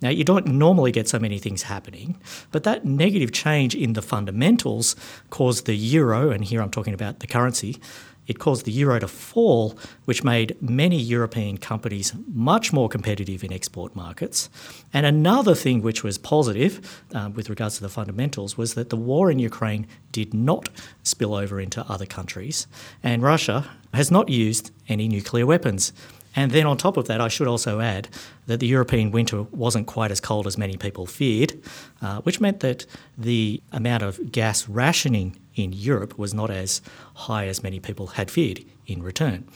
Now, 0.00 0.10
you 0.10 0.24
don't 0.24 0.46
normally 0.46 0.92
get 0.92 1.08
so 1.08 1.18
many 1.18 1.38
things 1.38 1.64
happening, 1.64 2.20
but 2.52 2.62
that 2.64 2.84
negative 2.84 3.32
change 3.32 3.74
in 3.74 3.94
the 3.94 4.02
fundamentals 4.02 4.94
caused 5.30 5.66
the 5.66 5.74
euro, 5.74 6.30
and 6.30 6.44
here 6.44 6.62
I'm 6.62 6.70
talking 6.70 6.94
about 6.94 7.20
the 7.20 7.26
currency, 7.26 7.80
it 8.28 8.38
caused 8.38 8.66
the 8.66 8.72
euro 8.72 9.00
to 9.00 9.08
fall, 9.08 9.76
which 10.04 10.22
made 10.22 10.54
many 10.60 10.98
European 10.98 11.56
companies 11.56 12.12
much 12.32 12.72
more 12.74 12.88
competitive 12.88 13.42
in 13.42 13.52
export 13.52 13.96
markets. 13.96 14.50
And 14.92 15.06
another 15.06 15.54
thing 15.54 15.80
which 15.80 16.04
was 16.04 16.18
positive 16.18 17.02
uh, 17.14 17.30
with 17.34 17.48
regards 17.48 17.76
to 17.76 17.82
the 17.82 17.88
fundamentals 17.88 18.58
was 18.58 18.74
that 18.74 18.90
the 18.90 18.96
war 18.96 19.30
in 19.30 19.38
Ukraine 19.38 19.86
did 20.12 20.34
not 20.34 20.68
spill 21.02 21.34
over 21.34 21.58
into 21.58 21.80
other 21.90 22.06
countries, 22.06 22.66
and 23.02 23.22
Russia 23.22 23.70
has 23.94 24.10
not 24.10 24.28
used 24.28 24.70
any 24.88 25.08
nuclear 25.08 25.46
weapons. 25.46 25.94
And 26.38 26.52
then 26.52 26.66
on 26.66 26.76
top 26.76 26.96
of 26.96 27.08
that, 27.08 27.20
I 27.20 27.26
should 27.26 27.48
also 27.48 27.80
add 27.80 28.06
that 28.46 28.60
the 28.60 28.68
European 28.68 29.10
winter 29.10 29.42
wasn't 29.42 29.88
quite 29.88 30.12
as 30.12 30.20
cold 30.20 30.46
as 30.46 30.56
many 30.56 30.76
people 30.76 31.04
feared, 31.04 31.60
uh, 32.00 32.20
which 32.20 32.40
meant 32.40 32.60
that 32.60 32.86
the 33.16 33.60
amount 33.72 34.04
of 34.04 34.30
gas 34.30 34.68
rationing 34.68 35.36
in 35.56 35.72
Europe 35.72 36.16
was 36.16 36.32
not 36.32 36.48
as 36.48 36.80
high 37.26 37.48
as 37.48 37.64
many 37.64 37.80
people 37.80 38.06
had 38.06 38.30
feared 38.30 38.64
in 38.86 39.02
return. 39.02 39.48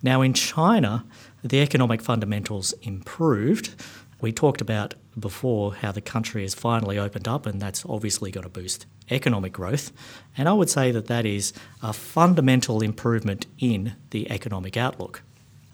Now, 0.00 0.22
in 0.22 0.32
China, 0.32 1.04
the 1.42 1.60
economic 1.60 2.00
fundamentals 2.02 2.72
improved. 2.82 3.74
We 4.20 4.30
talked 4.30 4.60
about 4.60 4.94
before 5.18 5.74
how 5.74 5.90
the 5.90 6.00
country 6.00 6.42
has 6.42 6.54
finally 6.54 7.00
opened 7.00 7.26
up, 7.26 7.46
and 7.46 7.60
that's 7.60 7.84
obviously 7.84 8.30
going 8.30 8.44
to 8.44 8.48
boost 8.48 8.86
economic 9.10 9.52
growth. 9.52 9.90
And 10.36 10.48
I 10.48 10.52
would 10.52 10.70
say 10.70 10.92
that 10.92 11.08
that 11.08 11.26
is 11.26 11.52
a 11.82 11.92
fundamental 11.92 12.80
improvement 12.80 13.46
in 13.58 13.96
the 14.10 14.30
economic 14.30 14.76
outlook. 14.76 15.24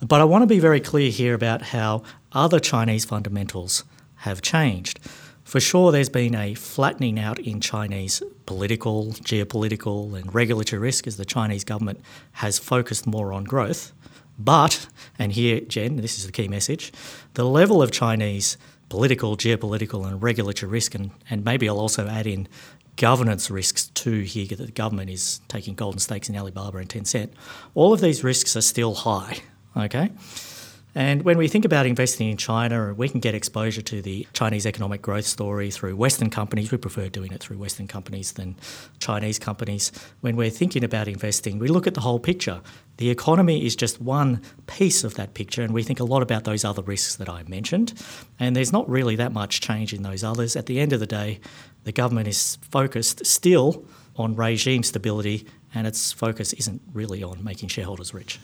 But 0.05 0.21
I 0.21 0.25
want 0.25 0.43
to 0.43 0.47
be 0.47 0.59
very 0.59 0.81
clear 0.81 1.11
here 1.11 1.33
about 1.33 1.62
how 1.62 2.03
other 2.31 2.61
Chinese 2.61 3.07
fundamentals 3.07 3.85
have 4.17 4.43
changed. 4.43 5.01
For 5.45 5.61
sure, 5.61 5.93
there's 5.93 6.11
been 6.11 6.35
a 6.35 6.53
flattening 6.53 7.19
out 7.19 7.38
in 7.38 7.59
Chinese 7.62 8.23
political, 8.45 9.07
geopolitical, 9.07 10.14
and 10.14 10.35
regulatory 10.35 10.79
risk 10.79 11.07
as 11.07 11.17
the 11.17 11.25
Chinese 11.25 11.64
government 11.64 12.03
has 12.33 12.59
focused 12.59 13.07
more 13.07 13.33
on 13.33 13.45
growth. 13.45 13.93
But, 14.38 14.88
and 15.19 15.33
here, 15.33 15.61
Jen, 15.61 15.97
this 15.97 16.19
is 16.19 16.27
the 16.27 16.33
key 16.33 16.49
message 16.49 16.93
the 17.33 17.47
level 17.47 17.83
of 17.83 17.90
Chinese 17.90 18.59
political, 18.90 19.38
geopolitical, 19.38 20.07
and 20.07 20.23
regulatory 20.23 20.71
risk, 20.71 20.95
and, 20.95 21.12
and 21.31 21.47
maybe 21.47 21.67
I'll 21.67 21.81
also 21.81 22.07
add 22.09 22.27
in 22.27 22.47
governance 22.97 23.51
risks 23.51 23.87
too 23.87 24.21
here 24.21 24.49
that 24.49 24.57
the 24.67 24.71
government 24.71 25.09
is 25.09 25.40
taking 25.49 25.75
golden 25.75 25.99
stakes 25.99 26.29
in 26.29 26.37
Alibaba 26.37 26.77
and 26.77 26.90
Tencent, 26.90 27.31
all 27.75 27.95
of 27.95 28.03
these 28.03 28.23
risks 28.23 28.55
are 28.55 28.61
still 28.61 28.95
high. 28.95 29.38
Okay? 29.77 30.11
And 30.97 31.25
when 31.25 31.39
we 31.39 31.49
think 31.49 31.65
about 31.65 31.87
investing 31.87 32.31
in 32.31 32.37
China, 32.37 32.95
we 32.95 33.09
can 33.09 33.19
get 33.19 33.35
exposure 33.35 33.83
to 33.83 34.01
the 34.01 34.29
Chinese 34.33 34.65
economic 34.65 35.03
growth 35.03 35.25
story 35.25 35.73
through 35.73 35.97
Western 35.97 36.31
companies. 36.31 36.71
We 36.71 36.79
prefer 36.79 37.09
doing 37.09 37.33
it 37.33 37.41
through 37.41 37.59
Western 37.59 37.89
companies 37.89 38.33
than 38.33 38.55
Chinese 39.01 39.41
companies. 39.41 39.91
When 40.21 40.37
we're 40.37 40.51
thinking 40.51 40.85
about 40.85 41.09
investing, 41.09 41.59
we 41.59 41.67
look 41.67 41.89
at 41.89 41.95
the 41.95 42.01
whole 42.01 42.21
picture. 42.21 42.61
The 42.99 43.11
economy 43.11 43.67
is 43.67 43.75
just 43.75 44.01
one 44.01 44.41
piece 44.69 45.03
of 45.03 45.15
that 45.15 45.35
picture, 45.35 45.63
and 45.63 45.75
we 45.75 45.83
think 45.83 45.99
a 45.99 46.05
lot 46.05 46.23
about 46.23 46.45
those 46.45 46.65
other 46.65 46.83
risks 46.83 47.17
that 47.17 47.29
I 47.29 47.43
mentioned. 47.49 47.93
And 48.39 48.55
there's 48.55 48.73
not 48.73 48.89
really 48.89 49.17
that 49.17 49.33
much 49.33 49.61
change 49.61 49.93
in 49.93 50.05
those 50.05 50.23
others. 50.23 50.55
At 50.55 50.67
the 50.67 50.79
end 50.79 50.93
of 50.93 51.01
the 51.01 51.07
day, 51.09 51.41
the 51.83 51.93
government 51.93 52.29
is 52.29 52.57
focused 52.71 53.27
still 53.27 53.85
on 54.15 54.37
regime 54.37 54.85
stability, 54.85 55.45
and 55.75 55.89
its 55.89 56.13
focus 56.13 56.53
isn't 56.53 56.83
really 56.93 57.25
on 57.25 57.43
making 57.43 57.69
shareholders 57.69 58.15
rich. 58.15 58.39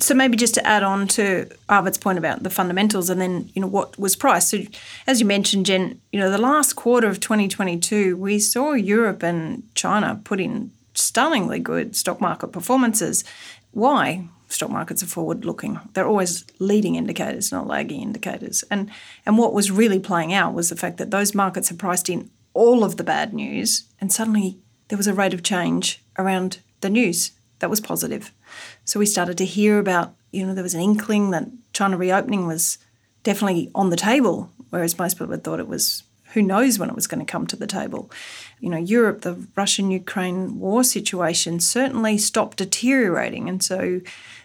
So 0.00 0.14
maybe 0.14 0.36
just 0.36 0.54
to 0.54 0.66
add 0.66 0.82
on 0.82 1.06
to 1.08 1.48
Arvid's 1.68 1.98
point 1.98 2.18
about 2.18 2.42
the 2.42 2.50
fundamentals 2.50 3.10
and 3.10 3.20
then, 3.20 3.50
you 3.54 3.60
know, 3.60 3.68
what 3.68 3.98
was 3.98 4.16
priced. 4.16 4.48
So 4.48 4.58
as 5.06 5.20
you 5.20 5.26
mentioned, 5.26 5.66
Jen, 5.66 6.00
you 6.10 6.18
know, 6.18 6.30
the 6.30 6.38
last 6.38 6.74
quarter 6.74 7.06
of 7.06 7.20
2022, 7.20 8.16
we 8.16 8.38
saw 8.38 8.72
Europe 8.72 9.22
and 9.22 9.62
China 9.74 10.20
put 10.24 10.40
in 10.40 10.72
stunningly 10.94 11.58
good 11.58 11.96
stock 11.96 12.20
market 12.20 12.48
performances. 12.48 13.24
Why? 13.72 14.24
Stock 14.48 14.70
markets 14.70 15.02
are 15.02 15.06
forward 15.06 15.44
looking. 15.44 15.78
They're 15.92 16.08
always 16.08 16.44
leading 16.58 16.96
indicators, 16.96 17.52
not 17.52 17.68
lagging 17.68 18.02
indicators. 18.02 18.64
And 18.70 18.90
and 19.24 19.38
what 19.38 19.52
was 19.52 19.70
really 19.70 20.00
playing 20.00 20.32
out 20.32 20.54
was 20.54 20.70
the 20.70 20.76
fact 20.76 20.96
that 20.96 21.10
those 21.10 21.34
markets 21.34 21.68
had 21.68 21.78
priced 21.78 22.08
in 22.08 22.30
all 22.52 22.82
of 22.82 22.96
the 22.96 23.04
bad 23.04 23.32
news 23.32 23.84
and 24.00 24.12
suddenly 24.12 24.58
there 24.88 24.98
was 24.98 25.06
a 25.06 25.14
rate 25.14 25.34
of 25.34 25.44
change 25.44 26.02
around 26.18 26.58
the 26.80 26.90
news 26.90 27.30
that 27.60 27.70
was 27.70 27.80
positive. 27.80 28.32
So 28.90 28.98
we 28.98 29.06
started 29.06 29.38
to 29.38 29.44
hear 29.44 29.78
about, 29.78 30.16
you 30.32 30.44
know, 30.44 30.52
there 30.52 30.64
was 30.64 30.74
an 30.74 30.80
inkling 30.80 31.30
that 31.30 31.46
China 31.72 31.96
reopening 31.96 32.48
was 32.48 32.76
definitely 33.22 33.70
on 33.72 33.90
the 33.90 33.96
table, 33.96 34.50
whereas 34.70 34.98
most 34.98 35.14
people 35.14 35.30
had 35.30 35.44
thought 35.44 35.60
it 35.60 35.68
was 35.68 36.02
who 36.32 36.42
knows 36.42 36.76
when 36.76 36.88
it 36.88 36.96
was 36.96 37.06
going 37.06 37.24
to 37.24 37.32
come 37.32 37.46
to 37.46 37.54
the 37.54 37.68
table. 37.68 38.10
You 38.58 38.68
know, 38.68 38.78
Europe, 38.78 39.20
the 39.20 39.46
Russian 39.54 39.92
Ukraine 39.92 40.58
war 40.58 40.82
situation 40.82 41.60
certainly 41.60 42.18
stopped 42.18 42.56
deteriorating. 42.56 43.48
And 43.48 43.62
so 43.62 44.00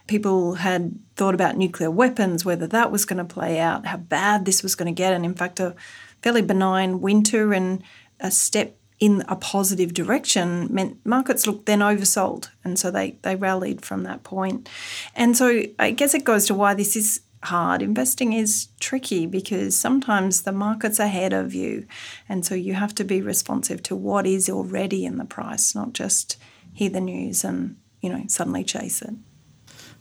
people 0.06 0.54
had 0.54 0.96
thought 1.16 1.34
about 1.34 1.56
nuclear 1.56 1.90
weapons, 1.90 2.44
whether 2.44 2.68
that 2.68 2.92
was 2.92 3.04
going 3.04 3.18
to 3.18 3.34
play 3.34 3.58
out, 3.58 3.86
how 3.86 3.96
bad 3.96 4.44
this 4.44 4.62
was 4.62 4.76
going 4.76 4.94
to 4.94 4.96
get. 4.96 5.12
And 5.12 5.24
in 5.24 5.34
fact, 5.34 5.58
a 5.58 5.74
fairly 6.22 6.42
benign 6.42 7.00
winter 7.00 7.52
and 7.52 7.82
a 8.20 8.30
step 8.30 8.76
in 8.98 9.22
a 9.28 9.36
positive 9.36 9.92
direction 9.92 10.68
meant 10.70 11.04
markets 11.04 11.46
looked 11.46 11.66
then 11.66 11.80
oversold. 11.80 12.48
And 12.64 12.78
so 12.78 12.90
they 12.90 13.18
they 13.22 13.36
rallied 13.36 13.84
from 13.84 14.02
that 14.04 14.22
point. 14.22 14.68
and 15.14 15.36
so 15.36 15.62
i 15.78 15.90
guess 15.90 16.14
it 16.14 16.24
goes 16.24 16.46
to 16.46 16.54
why 16.54 16.74
this 16.74 16.96
is 16.96 17.20
hard. 17.44 17.82
Investing 17.82 18.32
is 18.32 18.68
tricky 18.80 19.26
because 19.26 19.76
sometimes 19.76 20.42
the 20.42 20.52
market's 20.52 20.98
ahead 20.98 21.32
of 21.32 21.54
you. 21.54 21.86
And 22.28 22.44
so 22.44 22.54
you 22.54 22.74
have 22.74 22.94
to 22.96 23.04
be 23.04 23.20
responsive 23.22 23.82
to 23.84 23.94
what 23.94 24.26
is 24.26 24.48
already 24.48 25.04
in 25.04 25.18
the 25.18 25.24
price 25.24 25.74
not 25.74 25.92
just 25.92 26.36
hear 26.72 26.90
the 26.90 27.00
news 27.00 27.44
and 27.44 27.76
you 28.02 28.10
know 28.10 28.22
suddenly 28.28 28.62
chase 28.62 29.00
it 29.00 29.14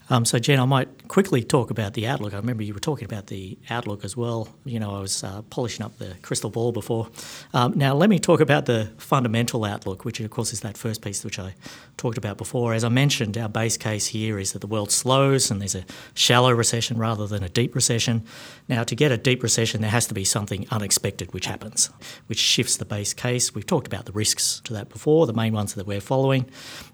Um, 0.10 0.24
so, 0.24 0.38
Jen, 0.38 0.60
I 0.60 0.66
might 0.66 1.08
quickly 1.08 1.44
talk 1.44 1.72
about 1.72 1.94
the 1.94 2.06
outlook. 2.08 2.34
I 2.34 2.38
remember 2.38 2.62
you 2.62 2.74
were 2.74 2.80
talking 2.80 3.06
about 3.06 3.28
the 3.28 3.58
outlook 3.72 4.06
as 4.06 4.16
well. 4.16 4.48
You 4.64 4.80
know, 4.80 4.96
I 4.96 5.00
was 5.00 5.24
uh, 5.24 5.42
polishing 5.50 5.84
up 5.84 5.98
the 5.98 6.16
crystal 6.22 6.52
ball 6.52 6.72
before. 6.72 7.10
Um, 7.54 7.74
now, 7.76 7.96
let 7.96 8.10
me 8.10 8.20
talk 8.20 8.40
about 8.40 8.66
the 8.66 8.92
fundamental 8.98 9.66
outlook, 9.66 10.06
which, 10.06 10.20
of 10.20 10.30
course, 10.30 10.54
is 10.54 10.62
that 10.62 10.78
first 10.78 11.02
piece 11.02 11.24
which 11.24 11.40
I 11.40 11.56
talked 11.98 12.20
about 12.20 12.38
before. 12.38 12.74
As 12.74 12.84
I 12.84 12.90
mentioned, 12.90 13.36
our 13.38 13.50
base 13.50 13.78
case 13.78 14.08
here 14.08 14.38
is 14.38 14.54
that 14.54 14.60
the 14.60 14.68
world 14.68 14.92
slows 14.92 15.50
and 15.50 15.60
there's 15.60 15.76
a 15.76 15.86
shallow 16.14 16.52
recession 16.52 16.98
rather 16.98 17.26
than 17.26 17.44
a 17.44 17.50
deep 17.50 17.74
recession. 17.74 18.24
Now, 18.68 18.84
to 18.84 18.96
get 18.96 19.12
a 19.12 19.18
deep 19.18 19.42
recession, 19.42 19.82
there 19.82 19.90
has 19.90 20.06
to 20.08 20.14
be 20.14 20.24
something 20.24 20.68
unexpected 20.70 21.34
which 21.34 21.48
happens, 21.48 21.90
which 22.28 22.40
shifts 22.40 22.78
the 22.78 22.86
base 22.86 23.14
case. 23.14 23.56
We've 23.56 23.66
talked 23.66 23.88
about 23.88 24.06
the 24.06 24.12
risks 24.12 24.62
to 24.66 24.74
that 24.74 24.90
before, 24.90 25.26
the 25.26 25.34
main 25.34 25.54
ones 25.54 25.74
that 25.74 25.88
we're 25.88 26.02
following. 26.02 26.46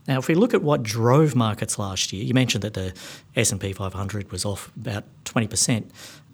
Now, 0.08 0.18
if 0.18 0.28
we 0.28 0.36
look 0.36 0.54
at 0.54 0.64
what 0.64 0.82
drove 0.82 1.36
markets 1.36 1.78
last 1.78 2.12
year, 2.12 2.24
you 2.24 2.34
mentioned 2.34 2.64
that 2.64 2.74
the 2.74 2.94
S&P 3.36 3.74
500 3.74 4.32
was 4.32 4.46
off 4.46 4.72
about 4.76 5.04
20%. 5.26 5.86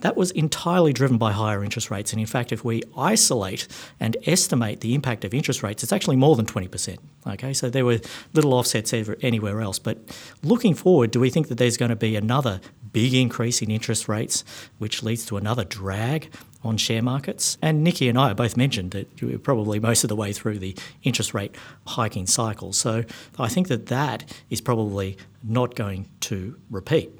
That 0.01 0.15
was 0.15 0.29
entirely 0.31 0.93
driven 0.93 1.17
by 1.17 1.31
higher 1.31 1.63
interest 1.63 1.89
rates. 1.89 2.11
And 2.11 2.19
in 2.19 2.27
fact, 2.27 2.51
if 2.51 2.63
we 2.63 2.83
isolate 2.95 3.67
and 3.99 4.15
estimate 4.25 4.81
the 4.81 4.93
impact 4.93 5.25
of 5.25 5.33
interest 5.33 5.63
rates, 5.63 5.81
it's 5.81 5.91
actually 5.91 6.17
more 6.17 6.35
than 6.35 6.45
20%. 6.45 6.97
Okay, 7.25 7.53
so 7.53 7.69
there 7.69 7.83
were 7.83 7.99
little 8.33 8.53
offsets 8.53 8.93
anywhere 8.93 9.59
else. 9.61 9.79
But 9.79 9.97
looking 10.43 10.75
forward, 10.75 11.11
do 11.11 11.19
we 11.19 11.29
think 11.29 11.47
that 11.47 11.57
there's 11.57 11.77
going 11.77 11.89
to 11.89 11.95
be 11.95 12.15
another 12.15 12.61
big 12.93 13.13
increase 13.13 13.61
in 13.61 13.71
interest 13.71 14.07
rates, 14.07 14.43
which 14.77 15.01
leads 15.01 15.25
to 15.25 15.37
another 15.37 15.63
drag 15.63 16.31
on 16.63 16.77
share 16.77 17.01
markets. 17.01 17.57
And 17.61 17.83
Nikki 17.83 18.09
and 18.09 18.17
I 18.17 18.33
both 18.33 18.57
mentioned 18.57 18.91
that 18.91 19.21
we're 19.21 19.39
probably 19.39 19.79
most 19.79 20.03
of 20.03 20.07
the 20.07 20.15
way 20.15 20.33
through 20.33 20.59
the 20.59 20.75
interest 21.03 21.33
rate 21.33 21.55
hiking 21.85 22.27
cycle. 22.27 22.73
So 22.73 23.03
I 23.39 23.47
think 23.47 23.67
that 23.67 23.87
that 23.87 24.33
is 24.49 24.61
probably 24.61 25.17
not 25.43 25.75
going 25.75 26.09
to 26.21 26.57
repeat. 26.69 27.11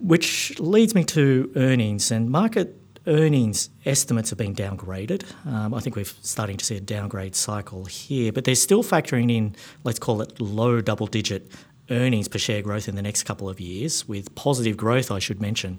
Which 0.00 0.58
leads 0.58 0.94
me 0.94 1.04
to 1.04 1.52
earnings 1.56 2.10
and 2.10 2.30
market 2.30 2.80
earnings 3.06 3.70
estimates 3.84 4.30
have 4.30 4.38
been 4.38 4.54
downgraded. 4.54 5.24
Um, 5.46 5.74
I 5.74 5.80
think 5.80 5.96
we're 5.96 6.04
starting 6.04 6.56
to 6.56 6.64
see 6.64 6.76
a 6.76 6.80
downgrade 6.80 7.36
cycle 7.36 7.84
here, 7.84 8.32
but 8.32 8.44
they're 8.44 8.54
still 8.54 8.82
factoring 8.82 9.30
in, 9.30 9.54
let's 9.84 9.98
call 9.98 10.22
it 10.22 10.40
low 10.40 10.80
double 10.80 11.06
digit 11.06 11.50
earnings 11.90 12.28
per 12.28 12.38
share 12.38 12.62
growth 12.62 12.88
in 12.88 12.96
the 12.96 13.02
next 13.02 13.24
couple 13.24 13.48
of 13.48 13.60
years, 13.60 14.08
with 14.08 14.34
positive 14.34 14.76
growth, 14.76 15.10
I 15.10 15.18
should 15.18 15.40
mention, 15.40 15.78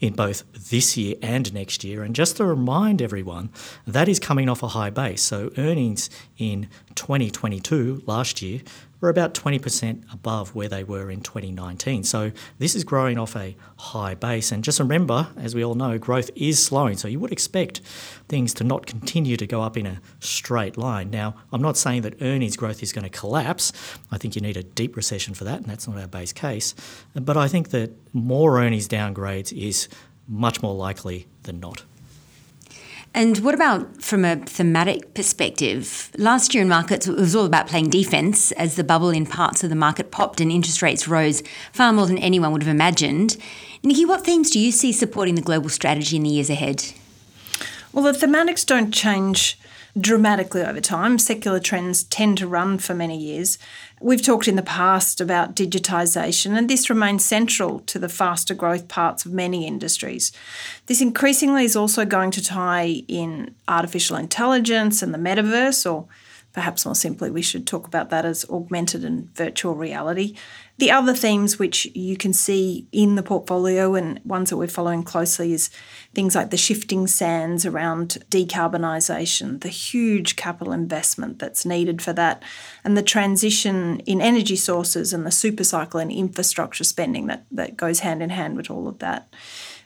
in 0.00 0.14
both 0.14 0.44
this 0.70 0.96
year 0.96 1.16
and 1.22 1.52
next 1.52 1.84
year. 1.84 2.02
And 2.02 2.14
just 2.14 2.36
to 2.36 2.44
remind 2.44 3.00
everyone, 3.00 3.50
that 3.86 4.08
is 4.08 4.18
coming 4.18 4.48
off 4.48 4.62
a 4.62 4.68
high 4.68 4.90
base. 4.90 5.22
So 5.22 5.50
earnings 5.56 6.10
in 6.38 6.68
2022, 6.94 8.02
last 8.06 8.42
year, 8.42 8.60
were 9.00 9.08
about 9.08 9.34
20% 9.34 10.12
above 10.12 10.54
where 10.54 10.68
they 10.68 10.82
were 10.82 11.10
in 11.10 11.20
2019. 11.20 12.04
So 12.04 12.32
this 12.58 12.74
is 12.74 12.84
growing 12.84 13.18
off 13.18 13.36
a 13.36 13.56
high 13.76 14.14
base. 14.14 14.52
And 14.52 14.64
just 14.64 14.78
remember, 14.78 15.28
as 15.36 15.54
we 15.54 15.64
all 15.64 15.74
know, 15.74 15.98
growth 15.98 16.30
is 16.34 16.64
slowing. 16.64 16.96
So 16.96 17.08
you 17.08 17.20
would 17.20 17.32
expect 17.32 17.80
things 18.28 18.54
to 18.54 18.64
not 18.64 18.86
continue 18.86 19.36
to 19.36 19.46
go 19.46 19.62
up 19.62 19.76
in 19.76 19.86
a 19.86 20.00
straight 20.20 20.76
line. 20.76 21.10
Now, 21.10 21.34
I'm 21.52 21.62
not 21.62 21.76
saying 21.76 22.02
that 22.02 22.22
earnings 22.22 22.56
growth 22.56 22.82
is 22.82 22.92
going 22.92 23.04
to 23.04 23.10
collapse. 23.10 23.72
I 24.10 24.18
think 24.18 24.34
you 24.34 24.42
need 24.42 24.56
a 24.56 24.62
deep 24.62 24.96
recession 24.96 25.34
for 25.34 25.44
that, 25.44 25.58
and 25.58 25.66
that's 25.66 25.86
not 25.86 25.98
our 25.98 26.08
base 26.08 26.32
case. 26.32 26.74
But 27.14 27.36
I 27.36 27.48
think 27.48 27.70
that 27.70 27.92
more 28.12 28.60
earnings 28.60 28.88
downgrades 28.88 29.52
is 29.52 29.88
much 30.28 30.62
more 30.62 30.74
likely 30.74 31.26
than 31.44 31.60
not. 31.60 31.84
And 33.16 33.38
what 33.38 33.54
about 33.54 34.02
from 34.02 34.26
a 34.26 34.36
thematic 34.36 35.14
perspective? 35.14 36.10
Last 36.18 36.52
year 36.52 36.60
in 36.60 36.68
markets, 36.68 37.08
it 37.08 37.16
was 37.16 37.34
all 37.34 37.46
about 37.46 37.66
playing 37.66 37.88
defence 37.88 38.52
as 38.52 38.76
the 38.76 38.84
bubble 38.84 39.08
in 39.08 39.24
parts 39.24 39.64
of 39.64 39.70
the 39.70 39.74
market 39.74 40.10
popped 40.10 40.38
and 40.38 40.52
interest 40.52 40.82
rates 40.82 41.08
rose 41.08 41.42
far 41.72 41.94
more 41.94 42.06
than 42.06 42.18
anyone 42.18 42.52
would 42.52 42.62
have 42.62 42.74
imagined. 42.74 43.38
Nikki, 43.82 44.04
what 44.04 44.26
themes 44.26 44.50
do 44.50 44.60
you 44.60 44.70
see 44.70 44.92
supporting 44.92 45.34
the 45.34 45.40
global 45.40 45.70
strategy 45.70 46.16
in 46.16 46.24
the 46.24 46.28
years 46.28 46.50
ahead? 46.50 46.92
Well, 47.90 48.04
the 48.04 48.12
thematics 48.12 48.66
don't 48.66 48.92
change 48.92 49.58
dramatically 49.98 50.62
over 50.62 50.80
time. 50.80 51.18
Secular 51.18 51.60
trends 51.60 52.04
tend 52.04 52.38
to 52.38 52.46
run 52.46 52.78
for 52.78 52.94
many 52.94 53.18
years. 53.18 53.58
We've 54.00 54.22
talked 54.22 54.46
in 54.46 54.56
the 54.56 54.62
past 54.62 55.20
about 55.20 55.56
digitisation, 55.56 56.56
and 56.56 56.68
this 56.68 56.90
remains 56.90 57.24
central 57.24 57.80
to 57.80 57.98
the 57.98 58.08
faster 58.08 58.54
growth 58.54 58.88
parts 58.88 59.24
of 59.24 59.32
many 59.32 59.66
industries. 59.66 60.32
This 60.86 61.00
increasingly 61.00 61.64
is 61.64 61.76
also 61.76 62.04
going 62.04 62.30
to 62.32 62.44
tie 62.44 63.02
in 63.08 63.54
artificial 63.68 64.16
intelligence 64.16 65.02
and 65.02 65.14
the 65.14 65.18
metaverse, 65.18 65.90
or 65.90 66.06
perhaps 66.56 66.86
more 66.86 66.94
simply, 66.94 67.30
we 67.30 67.42
should 67.42 67.66
talk 67.66 67.86
about 67.86 68.08
that 68.08 68.24
as 68.24 68.48
augmented 68.48 69.04
and 69.04 69.28
virtual 69.36 69.74
reality. 69.74 70.34
The 70.78 70.90
other 70.90 71.12
themes 71.12 71.58
which 71.58 71.84
you 71.94 72.16
can 72.16 72.32
see 72.32 72.88
in 72.92 73.14
the 73.14 73.22
portfolio 73.22 73.94
and 73.94 74.22
ones 74.24 74.48
that 74.48 74.56
we're 74.56 74.66
following 74.66 75.02
closely 75.02 75.52
is 75.52 75.68
things 76.14 76.34
like 76.34 76.48
the 76.48 76.56
shifting 76.56 77.08
sands 77.08 77.66
around 77.66 78.24
decarbonisation, 78.30 79.60
the 79.60 79.68
huge 79.68 80.36
capital 80.36 80.72
investment 80.72 81.38
that's 81.38 81.66
needed 81.66 82.00
for 82.00 82.14
that, 82.14 82.42
and 82.82 82.96
the 82.96 83.02
transition 83.02 84.00
in 84.06 84.22
energy 84.22 84.56
sources 84.56 85.12
and 85.12 85.26
the 85.26 85.30
super 85.30 85.62
cycle 85.62 86.00
and 86.00 86.10
infrastructure 86.10 86.84
spending 86.84 87.26
that, 87.26 87.44
that 87.50 87.76
goes 87.76 88.00
hand 88.00 88.22
in 88.22 88.30
hand 88.30 88.56
with 88.56 88.70
all 88.70 88.88
of 88.88 88.98
that. 89.00 89.28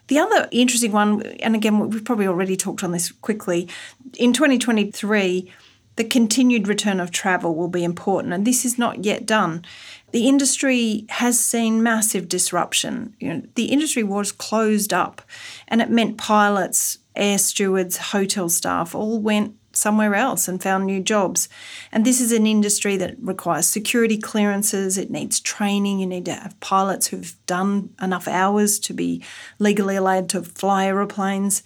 The 0.06 0.20
other 0.20 0.48
interesting 0.52 0.92
one, 0.92 1.22
and 1.40 1.56
again, 1.56 1.80
we've 1.80 2.04
probably 2.04 2.28
already 2.28 2.56
talked 2.56 2.84
on 2.84 2.92
this 2.92 3.10
quickly, 3.10 3.68
in 4.16 4.32
2023, 4.32 5.50
the 5.96 6.04
continued 6.04 6.68
return 6.68 7.00
of 7.00 7.10
travel 7.10 7.54
will 7.54 7.68
be 7.68 7.84
important, 7.84 8.32
and 8.32 8.46
this 8.46 8.64
is 8.64 8.78
not 8.78 9.04
yet 9.04 9.26
done. 9.26 9.64
The 10.12 10.28
industry 10.28 11.06
has 11.08 11.38
seen 11.38 11.82
massive 11.82 12.28
disruption. 12.28 13.14
You 13.20 13.34
know, 13.34 13.42
the 13.54 13.66
industry 13.66 14.02
was 14.02 14.32
closed 14.32 14.92
up, 14.92 15.22
and 15.68 15.82
it 15.82 15.90
meant 15.90 16.18
pilots, 16.18 16.98
air 17.14 17.38
stewards, 17.38 17.96
hotel 17.98 18.48
staff 18.48 18.94
all 18.94 19.20
went 19.20 19.56
somewhere 19.72 20.14
else 20.14 20.48
and 20.48 20.62
found 20.62 20.84
new 20.84 21.00
jobs. 21.00 21.48
And 21.92 22.04
this 22.04 22.20
is 22.20 22.32
an 22.32 22.46
industry 22.46 22.96
that 22.96 23.16
requires 23.20 23.66
security 23.66 24.18
clearances, 24.18 24.98
it 24.98 25.10
needs 25.10 25.40
training, 25.40 26.00
you 26.00 26.06
need 26.06 26.24
to 26.26 26.34
have 26.34 26.58
pilots 26.60 27.08
who've 27.08 27.36
done 27.46 27.90
enough 28.00 28.26
hours 28.26 28.78
to 28.80 28.92
be 28.92 29.22
legally 29.58 29.96
allowed 29.96 30.28
to 30.30 30.42
fly 30.42 30.86
aeroplanes. 30.86 31.62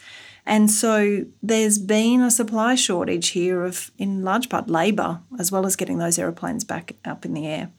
And 0.46 0.70
so 0.70 1.24
there's 1.42 1.78
been 1.78 2.20
a 2.20 2.30
supply 2.30 2.74
shortage 2.74 3.28
here 3.28 3.64
of, 3.64 3.90
in 3.98 4.22
large 4.22 4.48
part, 4.48 4.68
labour, 4.68 5.20
as 5.38 5.50
well 5.50 5.64
as 5.66 5.76
getting 5.76 5.98
those 5.98 6.18
aeroplanes 6.18 6.64
back 6.64 6.92
up 7.04 7.24
in 7.24 7.32
the 7.32 7.46
air. 7.46 7.70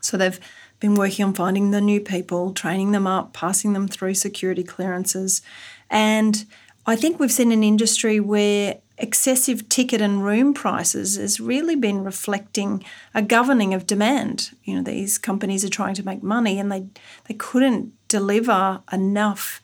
So 0.00 0.16
they've 0.16 0.38
been 0.80 0.94
working 0.94 1.24
on 1.24 1.34
finding 1.34 1.70
the 1.70 1.80
new 1.80 2.00
people, 2.00 2.52
training 2.52 2.92
them 2.92 3.06
up, 3.06 3.32
passing 3.32 3.72
them 3.72 3.88
through 3.88 4.14
security 4.14 4.62
clearances. 4.62 5.42
And 5.90 6.44
I 6.86 6.94
think 6.94 7.18
we've 7.18 7.32
seen 7.32 7.52
an 7.52 7.64
industry 7.64 8.20
where 8.20 8.78
excessive 8.98 9.68
ticket 9.68 10.00
and 10.00 10.24
room 10.24 10.54
prices 10.54 11.16
has 11.16 11.40
really 11.40 11.74
been 11.74 12.04
reflecting 12.04 12.84
a 13.12 13.22
governing 13.22 13.74
of 13.74 13.86
demand. 13.86 14.50
You 14.62 14.76
know, 14.76 14.82
these 14.82 15.18
companies 15.18 15.64
are 15.64 15.70
trying 15.70 15.94
to 15.94 16.06
make 16.06 16.22
money 16.22 16.60
and 16.60 16.70
they, 16.70 16.86
they 17.26 17.34
couldn't 17.34 17.92
deliver 18.08 18.82
enough 18.92 19.60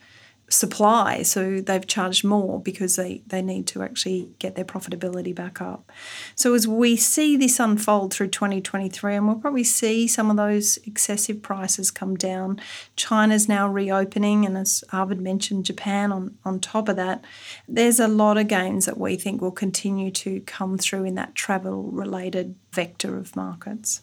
supply, 0.51 1.23
so 1.23 1.61
they've 1.61 1.87
charged 1.87 2.25
more 2.25 2.61
because 2.61 2.97
they, 2.97 3.23
they 3.27 3.41
need 3.41 3.67
to 3.69 3.83
actually 3.83 4.33
get 4.41 4.57
their 4.57 4.65
profitability 4.65 5.35
back 5.35 5.61
up. 5.61 5.91
So 6.35 6.55
as 6.55 6.67
we 6.67 6.97
see 6.97 7.37
this 7.37 7.61
unfold 7.61 8.13
through 8.13 8.29
2023, 8.29 9.15
and 9.15 9.27
we'll 9.27 9.37
probably 9.37 9.65
see 9.65 10.09
some 10.09 10.29
of 10.31 10.37
those 10.37 10.77
excessive 10.79 11.41
prices 11.41 11.91
come 11.91 12.17
down. 12.17 12.61
China's 12.97 13.49
now 13.49 13.69
reopening, 13.69 14.45
and 14.45 14.59
as 14.59 14.83
Arvid 14.93 15.21
mentioned, 15.21 15.65
Japan 15.65 16.11
on, 16.11 16.37
on 16.45 16.59
top 16.59 16.89
of 16.89 16.97
that. 16.97 17.25
There's 17.69 18.01
a 18.01 18.09
lot 18.09 18.37
of 18.37 18.49
gains 18.49 18.87
that 18.87 18.99
we 18.99 19.17
think 19.17 19.41
will 19.41 19.53
continue 19.53 20.11
to 20.11 20.41
come 20.41 20.79
through 20.79 21.05
in 21.05 21.15
that 21.15 21.35
travel 21.35 21.85
related 21.85 22.57
vector 22.73 23.17
of 23.17 23.37
markets. 23.37 24.03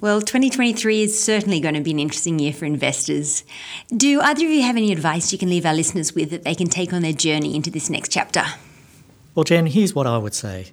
Well, 0.00 0.20
2023 0.20 1.02
is 1.02 1.20
certainly 1.20 1.58
going 1.58 1.74
to 1.74 1.80
be 1.80 1.90
an 1.90 1.98
interesting 1.98 2.38
year 2.38 2.52
for 2.52 2.66
investors. 2.66 3.42
Do 3.90 4.20
either 4.20 4.44
of 4.44 4.50
you 4.50 4.62
have 4.62 4.76
any 4.76 4.92
advice 4.92 5.32
you 5.32 5.38
can 5.38 5.50
leave 5.50 5.66
our 5.66 5.74
listeners 5.74 6.14
with 6.14 6.30
that 6.30 6.44
they 6.44 6.54
can 6.54 6.68
take 6.68 6.92
on 6.92 7.02
their 7.02 7.12
journey 7.12 7.56
into 7.56 7.68
this 7.68 7.90
next 7.90 8.12
chapter? 8.12 8.44
Well, 9.34 9.42
Jen, 9.42 9.66
here's 9.66 9.96
what 9.96 10.06
I 10.06 10.16
would 10.16 10.34
say. 10.34 10.66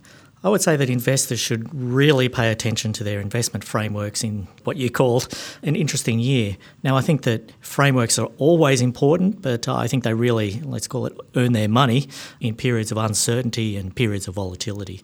I 0.45 0.49
would 0.49 0.62
say 0.62 0.75
that 0.75 0.91
investors 0.91 1.39
should 1.39 1.67
really 1.73 2.29
pay 2.29 2.51
attention 2.51 2.93
to 2.93 3.03
their 3.03 3.19
investment 3.19 3.63
frameworks 3.63 4.23
in 4.23 4.47
what 4.63 4.77
you 4.77 4.91
called 4.91 5.27
an 5.63 5.75
interesting 5.75 6.19
year. 6.19 6.55
Now, 6.84 6.95
I 6.95 7.01
think 7.01 7.23
that 7.23 7.51
frameworks 7.62 8.19
are 8.19 8.29
always 8.38 8.79
important, 8.79 9.41
but 9.41 9.67
I 9.67 9.88
think 9.88 10.03
they 10.03 10.13
really, 10.13 10.62
let's 10.62 10.88
call 10.88 11.08
it, 11.08 11.17
earn 11.36 11.53
their 11.53 11.67
money 11.67 12.10
in 12.39 12.55
periods 12.55 12.91
of 12.91 12.99
uncertainty 12.99 13.75
and 13.75 13.95
periods 13.95 14.27
of 14.27 14.36
volatility. 14.36 15.01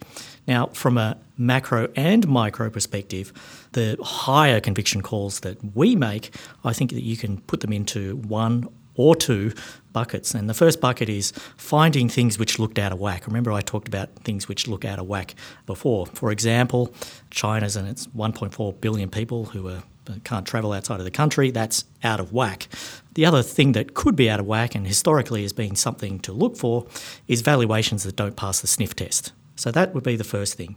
Now, 0.47 0.67
from 0.67 0.99
a 0.99 1.17
macro 1.39 1.89
and 1.95 2.27
micro 2.27 2.69
perspective, 2.69 3.33
the 3.71 3.97
higher 3.99 4.59
conviction 4.59 5.01
calls 5.01 5.39
that 5.39 5.57
we 5.75 5.95
make, 5.95 6.35
I 6.63 6.73
think 6.73 6.91
that 6.91 7.03
you 7.03 7.17
can 7.17 7.41
put 7.41 7.61
them 7.61 7.73
into 7.73 8.17
one 8.17 8.67
or 9.01 9.15
two 9.15 9.53
buckets. 9.93 10.33
And 10.33 10.49
the 10.49 10.53
first 10.53 10.79
bucket 10.79 11.09
is 11.09 11.31
finding 11.57 12.07
things 12.07 12.37
which 12.37 12.59
looked 12.59 12.79
out 12.79 12.91
of 12.91 12.99
whack. 12.99 13.27
Remember, 13.27 13.51
I 13.51 13.61
talked 13.61 13.87
about 13.87 14.15
things 14.23 14.47
which 14.47 14.67
look 14.67 14.85
out 14.85 14.99
of 14.99 15.07
whack 15.07 15.35
before. 15.65 16.05
For 16.05 16.31
example, 16.31 16.93
China's 17.29 17.75
and 17.75 17.87
its 17.87 18.07
1.4 18.07 18.79
billion 18.79 19.09
people 19.09 19.45
who 19.45 19.67
are 19.67 19.83
can't 20.23 20.45
travel 20.45 20.73
outside 20.73 20.99
of 20.99 21.05
the 21.05 21.11
country, 21.11 21.51
that's 21.51 21.85
out 22.03 22.19
of 22.19 22.33
whack. 22.33 22.67
The 23.13 23.25
other 23.25 23.43
thing 23.43 23.73
that 23.73 23.93
could 23.93 24.15
be 24.15 24.29
out 24.29 24.39
of 24.39 24.45
whack 24.45 24.75
and 24.75 24.85
historically 24.85 25.43
has 25.43 25.53
been 25.53 25.75
something 25.75 26.19
to 26.21 26.33
look 26.33 26.57
for 26.57 26.87
is 27.27 27.41
valuations 27.41 28.03
that 28.03 28.15
don't 28.15 28.35
pass 28.35 28.59
the 28.61 28.67
sniff 28.67 28.95
test. 28.95 29.31
So 29.55 29.71
that 29.71 29.93
would 29.93 30.03
be 30.03 30.15
the 30.15 30.23
first 30.23 30.55
thing. 30.55 30.75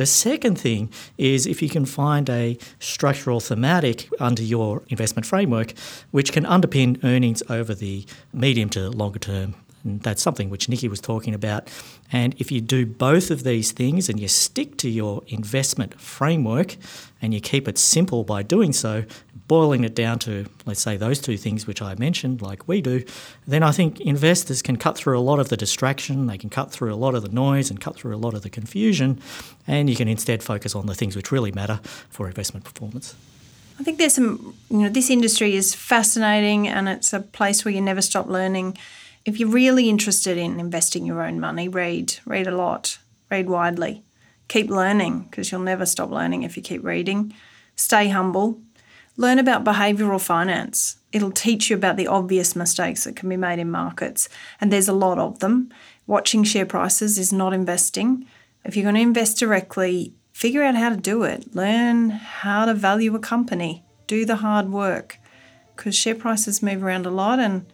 The 0.00 0.06
second 0.06 0.58
thing 0.58 0.90
is 1.18 1.46
if 1.46 1.60
you 1.60 1.68
can 1.68 1.84
find 1.84 2.30
a 2.30 2.56
structural 2.78 3.38
thematic 3.38 4.08
under 4.18 4.42
your 4.42 4.82
investment 4.88 5.26
framework 5.26 5.74
which 6.10 6.32
can 6.32 6.44
underpin 6.44 7.04
earnings 7.04 7.42
over 7.50 7.74
the 7.74 8.06
medium 8.32 8.70
to 8.70 8.88
longer 8.88 9.18
term 9.18 9.56
and 9.84 10.00
that's 10.02 10.22
something 10.22 10.50
which 10.50 10.68
Nikki 10.68 10.88
was 10.88 11.00
talking 11.00 11.34
about. 11.34 11.68
And 12.12 12.34
if 12.38 12.50
you 12.52 12.60
do 12.60 12.86
both 12.86 13.30
of 13.30 13.44
these 13.44 13.72
things 13.72 14.08
and 14.08 14.18
you 14.20 14.28
stick 14.28 14.76
to 14.78 14.88
your 14.88 15.22
investment 15.28 16.00
framework 16.00 16.76
and 17.22 17.32
you 17.32 17.40
keep 17.40 17.68
it 17.68 17.78
simple 17.78 18.24
by 18.24 18.42
doing 18.42 18.72
so, 18.72 19.04
boiling 19.46 19.82
it 19.84 19.94
down 19.94 20.18
to, 20.20 20.46
let's 20.64 20.80
say, 20.80 20.96
those 20.96 21.20
two 21.20 21.36
things 21.36 21.66
which 21.66 21.82
I 21.82 21.94
mentioned, 21.96 22.40
like 22.40 22.68
we 22.68 22.80
do, 22.80 23.04
then 23.46 23.62
I 23.62 23.72
think 23.72 24.00
investors 24.00 24.62
can 24.62 24.76
cut 24.76 24.96
through 24.96 25.18
a 25.18 25.20
lot 25.20 25.40
of 25.40 25.48
the 25.48 25.56
distraction, 25.56 26.26
they 26.26 26.38
can 26.38 26.50
cut 26.50 26.70
through 26.70 26.94
a 26.94 26.96
lot 26.96 27.14
of 27.14 27.22
the 27.22 27.28
noise 27.28 27.68
and 27.68 27.80
cut 27.80 27.96
through 27.96 28.14
a 28.14 28.18
lot 28.18 28.34
of 28.34 28.42
the 28.42 28.50
confusion, 28.50 29.20
and 29.66 29.90
you 29.90 29.96
can 29.96 30.06
instead 30.06 30.42
focus 30.42 30.74
on 30.76 30.86
the 30.86 30.94
things 30.94 31.16
which 31.16 31.32
really 31.32 31.50
matter 31.50 31.80
for 32.10 32.28
investment 32.28 32.64
performance. 32.64 33.16
I 33.80 33.82
think 33.82 33.98
there's 33.98 34.14
some, 34.14 34.54
you 34.68 34.78
know, 34.78 34.88
this 34.90 35.08
industry 35.08 35.56
is 35.56 35.74
fascinating 35.74 36.68
and 36.68 36.86
it's 36.86 37.14
a 37.14 37.20
place 37.20 37.64
where 37.64 37.72
you 37.72 37.80
never 37.80 38.02
stop 38.02 38.26
learning 38.28 38.76
if 39.24 39.38
you're 39.38 39.48
really 39.48 39.88
interested 39.88 40.38
in 40.38 40.58
investing 40.58 41.04
your 41.04 41.22
own 41.22 41.40
money, 41.40 41.68
read, 41.68 42.14
read 42.24 42.46
a 42.46 42.56
lot, 42.56 42.98
read 43.30 43.48
widely. 43.48 44.02
Keep 44.48 44.70
learning 44.70 45.28
because 45.30 45.52
you'll 45.52 45.60
never 45.60 45.86
stop 45.86 46.10
learning 46.10 46.42
if 46.42 46.56
you 46.56 46.62
keep 46.62 46.82
reading. 46.82 47.32
Stay 47.76 48.08
humble. 48.08 48.60
Learn 49.16 49.38
about 49.38 49.64
behavioural 49.64 50.20
finance. 50.20 50.96
It'll 51.12 51.30
teach 51.30 51.70
you 51.70 51.76
about 51.76 51.96
the 51.96 52.06
obvious 52.06 52.56
mistakes 52.56 53.04
that 53.04 53.16
can 53.16 53.28
be 53.28 53.36
made 53.36 53.58
in 53.58 53.70
markets, 53.70 54.28
and 54.60 54.72
there's 54.72 54.88
a 54.88 54.92
lot 54.92 55.18
of 55.18 55.40
them. 55.40 55.70
Watching 56.06 56.42
share 56.42 56.66
prices 56.66 57.18
is 57.18 57.32
not 57.32 57.52
investing. 57.52 58.26
If 58.64 58.76
you're 58.76 58.84
going 58.84 58.94
to 58.94 59.00
invest 59.00 59.38
directly, 59.38 60.14
figure 60.32 60.62
out 60.62 60.74
how 60.74 60.90
to 60.90 60.96
do 60.96 61.22
it. 61.24 61.54
Learn 61.54 62.10
how 62.10 62.64
to 62.64 62.74
value 62.74 63.14
a 63.14 63.18
company. 63.18 63.84
Do 64.06 64.24
the 64.24 64.36
hard 64.36 64.70
work 64.70 65.18
because 65.76 65.94
share 65.94 66.14
prices 66.14 66.62
move 66.62 66.82
around 66.82 67.06
a 67.06 67.10
lot 67.10 67.38
and 67.38 67.66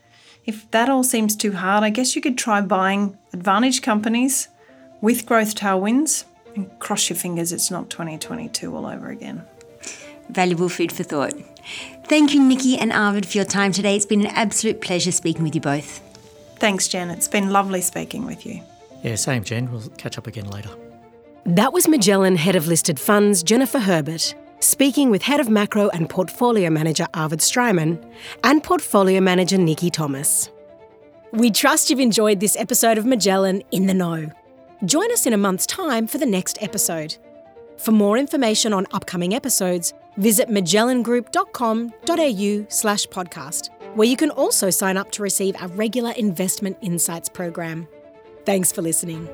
if 0.47 0.71
that 0.71 0.89
all 0.89 1.05
seems 1.05 1.37
too 1.37 1.53
hard, 1.53 1.83
I 1.83 1.91
guess 1.91 2.15
you 2.15 2.23
could 2.23 2.39
try 2.39 2.61
buying 2.61 3.19
advantage 3.33 3.83
companies 3.83 4.49
with 5.01 5.27
growth 5.27 5.55
tailwinds 5.55 6.25
and 6.55 6.71
cross 6.79 7.11
your 7.11 7.17
fingers 7.17 7.53
it's 7.53 7.71
not 7.71 7.91
2022 7.91 8.75
all 8.75 8.87
over 8.87 9.09
again. 9.09 9.43
Valuable 10.31 10.69
food 10.69 10.93
for 10.93 11.03
thought. 11.03 11.35
Thank 12.05 12.33
you, 12.33 12.43
Nikki 12.43 12.79
and 12.79 12.93
Arvid, 12.93 13.27
for 13.27 13.39
your 13.39 13.45
time 13.45 13.73
today. 13.73 13.97
It's 13.97 14.07
been 14.07 14.21
an 14.21 14.29
absolute 14.29 14.81
pleasure 14.81 15.13
speaking 15.13 15.43
with 15.43 15.55
you 15.55 15.61
both. 15.61 16.01
Thanks, 16.59 16.89
Jen. 16.89 17.11
It's 17.11 17.29
been 17.29 17.51
lovely 17.51 17.81
speaking 17.81 18.25
with 18.25 18.47
you. 18.47 18.63
Yeah, 19.03 19.17
same, 19.17 19.45
Jen. 19.45 19.71
We'll 19.71 19.89
catch 19.99 20.17
up 20.17 20.27
again 20.27 20.49
later. 20.49 20.71
That 21.45 21.73
was 21.73 21.87
Magellan 21.87 22.37
Head 22.37 22.57
of 22.57 22.67
Listed 22.67 22.99
Funds, 22.99 23.43
Jennifer 23.43 23.79
Herbert 23.79 24.35
speaking 24.61 25.11
with 25.11 25.23
Head 25.23 25.41
of 25.41 25.49
Macro 25.49 25.89
and 25.91 26.09
Portfolio 26.09 26.71
Manager 26.71 27.07
Arvid 27.15 27.41
Streimann 27.41 28.03
and 28.45 28.63
Portfolio 28.63 29.21
Manager 29.21 29.59
Nikki 29.59 29.91
Thomas. 29.91 30.51
We 31.33 31.51
trust 31.51 31.91
you've 31.91 32.01
enjoyed 32.01 32.41
this 32.41 32.57
episode 32.57 32.99
of 32.99 33.07
Magellan 33.07 33.63
in 33.71 33.87
the 33.87 33.95
Know. 33.95 34.31
Join 34.85 35.11
us 35.13 35.27
in 35.27 35.33
a 35.33 35.39
month's 35.39 35.67
time 35.67 36.07
for 36.07 36.19
the 36.19 36.27
next 36.27 36.63
episode. 36.63 37.17
For 37.77 37.93
more 37.93 38.17
information 38.17 38.73
on 38.73 38.87
upcoming 38.93 39.35
episodes, 39.35 39.93
visit 40.17 40.49
magellangroup.com.au 40.49 42.67
slash 42.69 43.07
podcast, 43.07 43.69
where 43.95 44.09
you 44.09 44.17
can 44.17 44.31
also 44.31 44.71
sign 44.71 44.97
up 44.97 45.11
to 45.13 45.23
receive 45.23 45.55
our 45.61 45.69
regular 45.69 46.13
investment 46.13 46.79
insights 46.81 47.29
program. 47.29 47.87
Thanks 48.45 48.73
for 48.73 48.83
listening. 48.83 49.29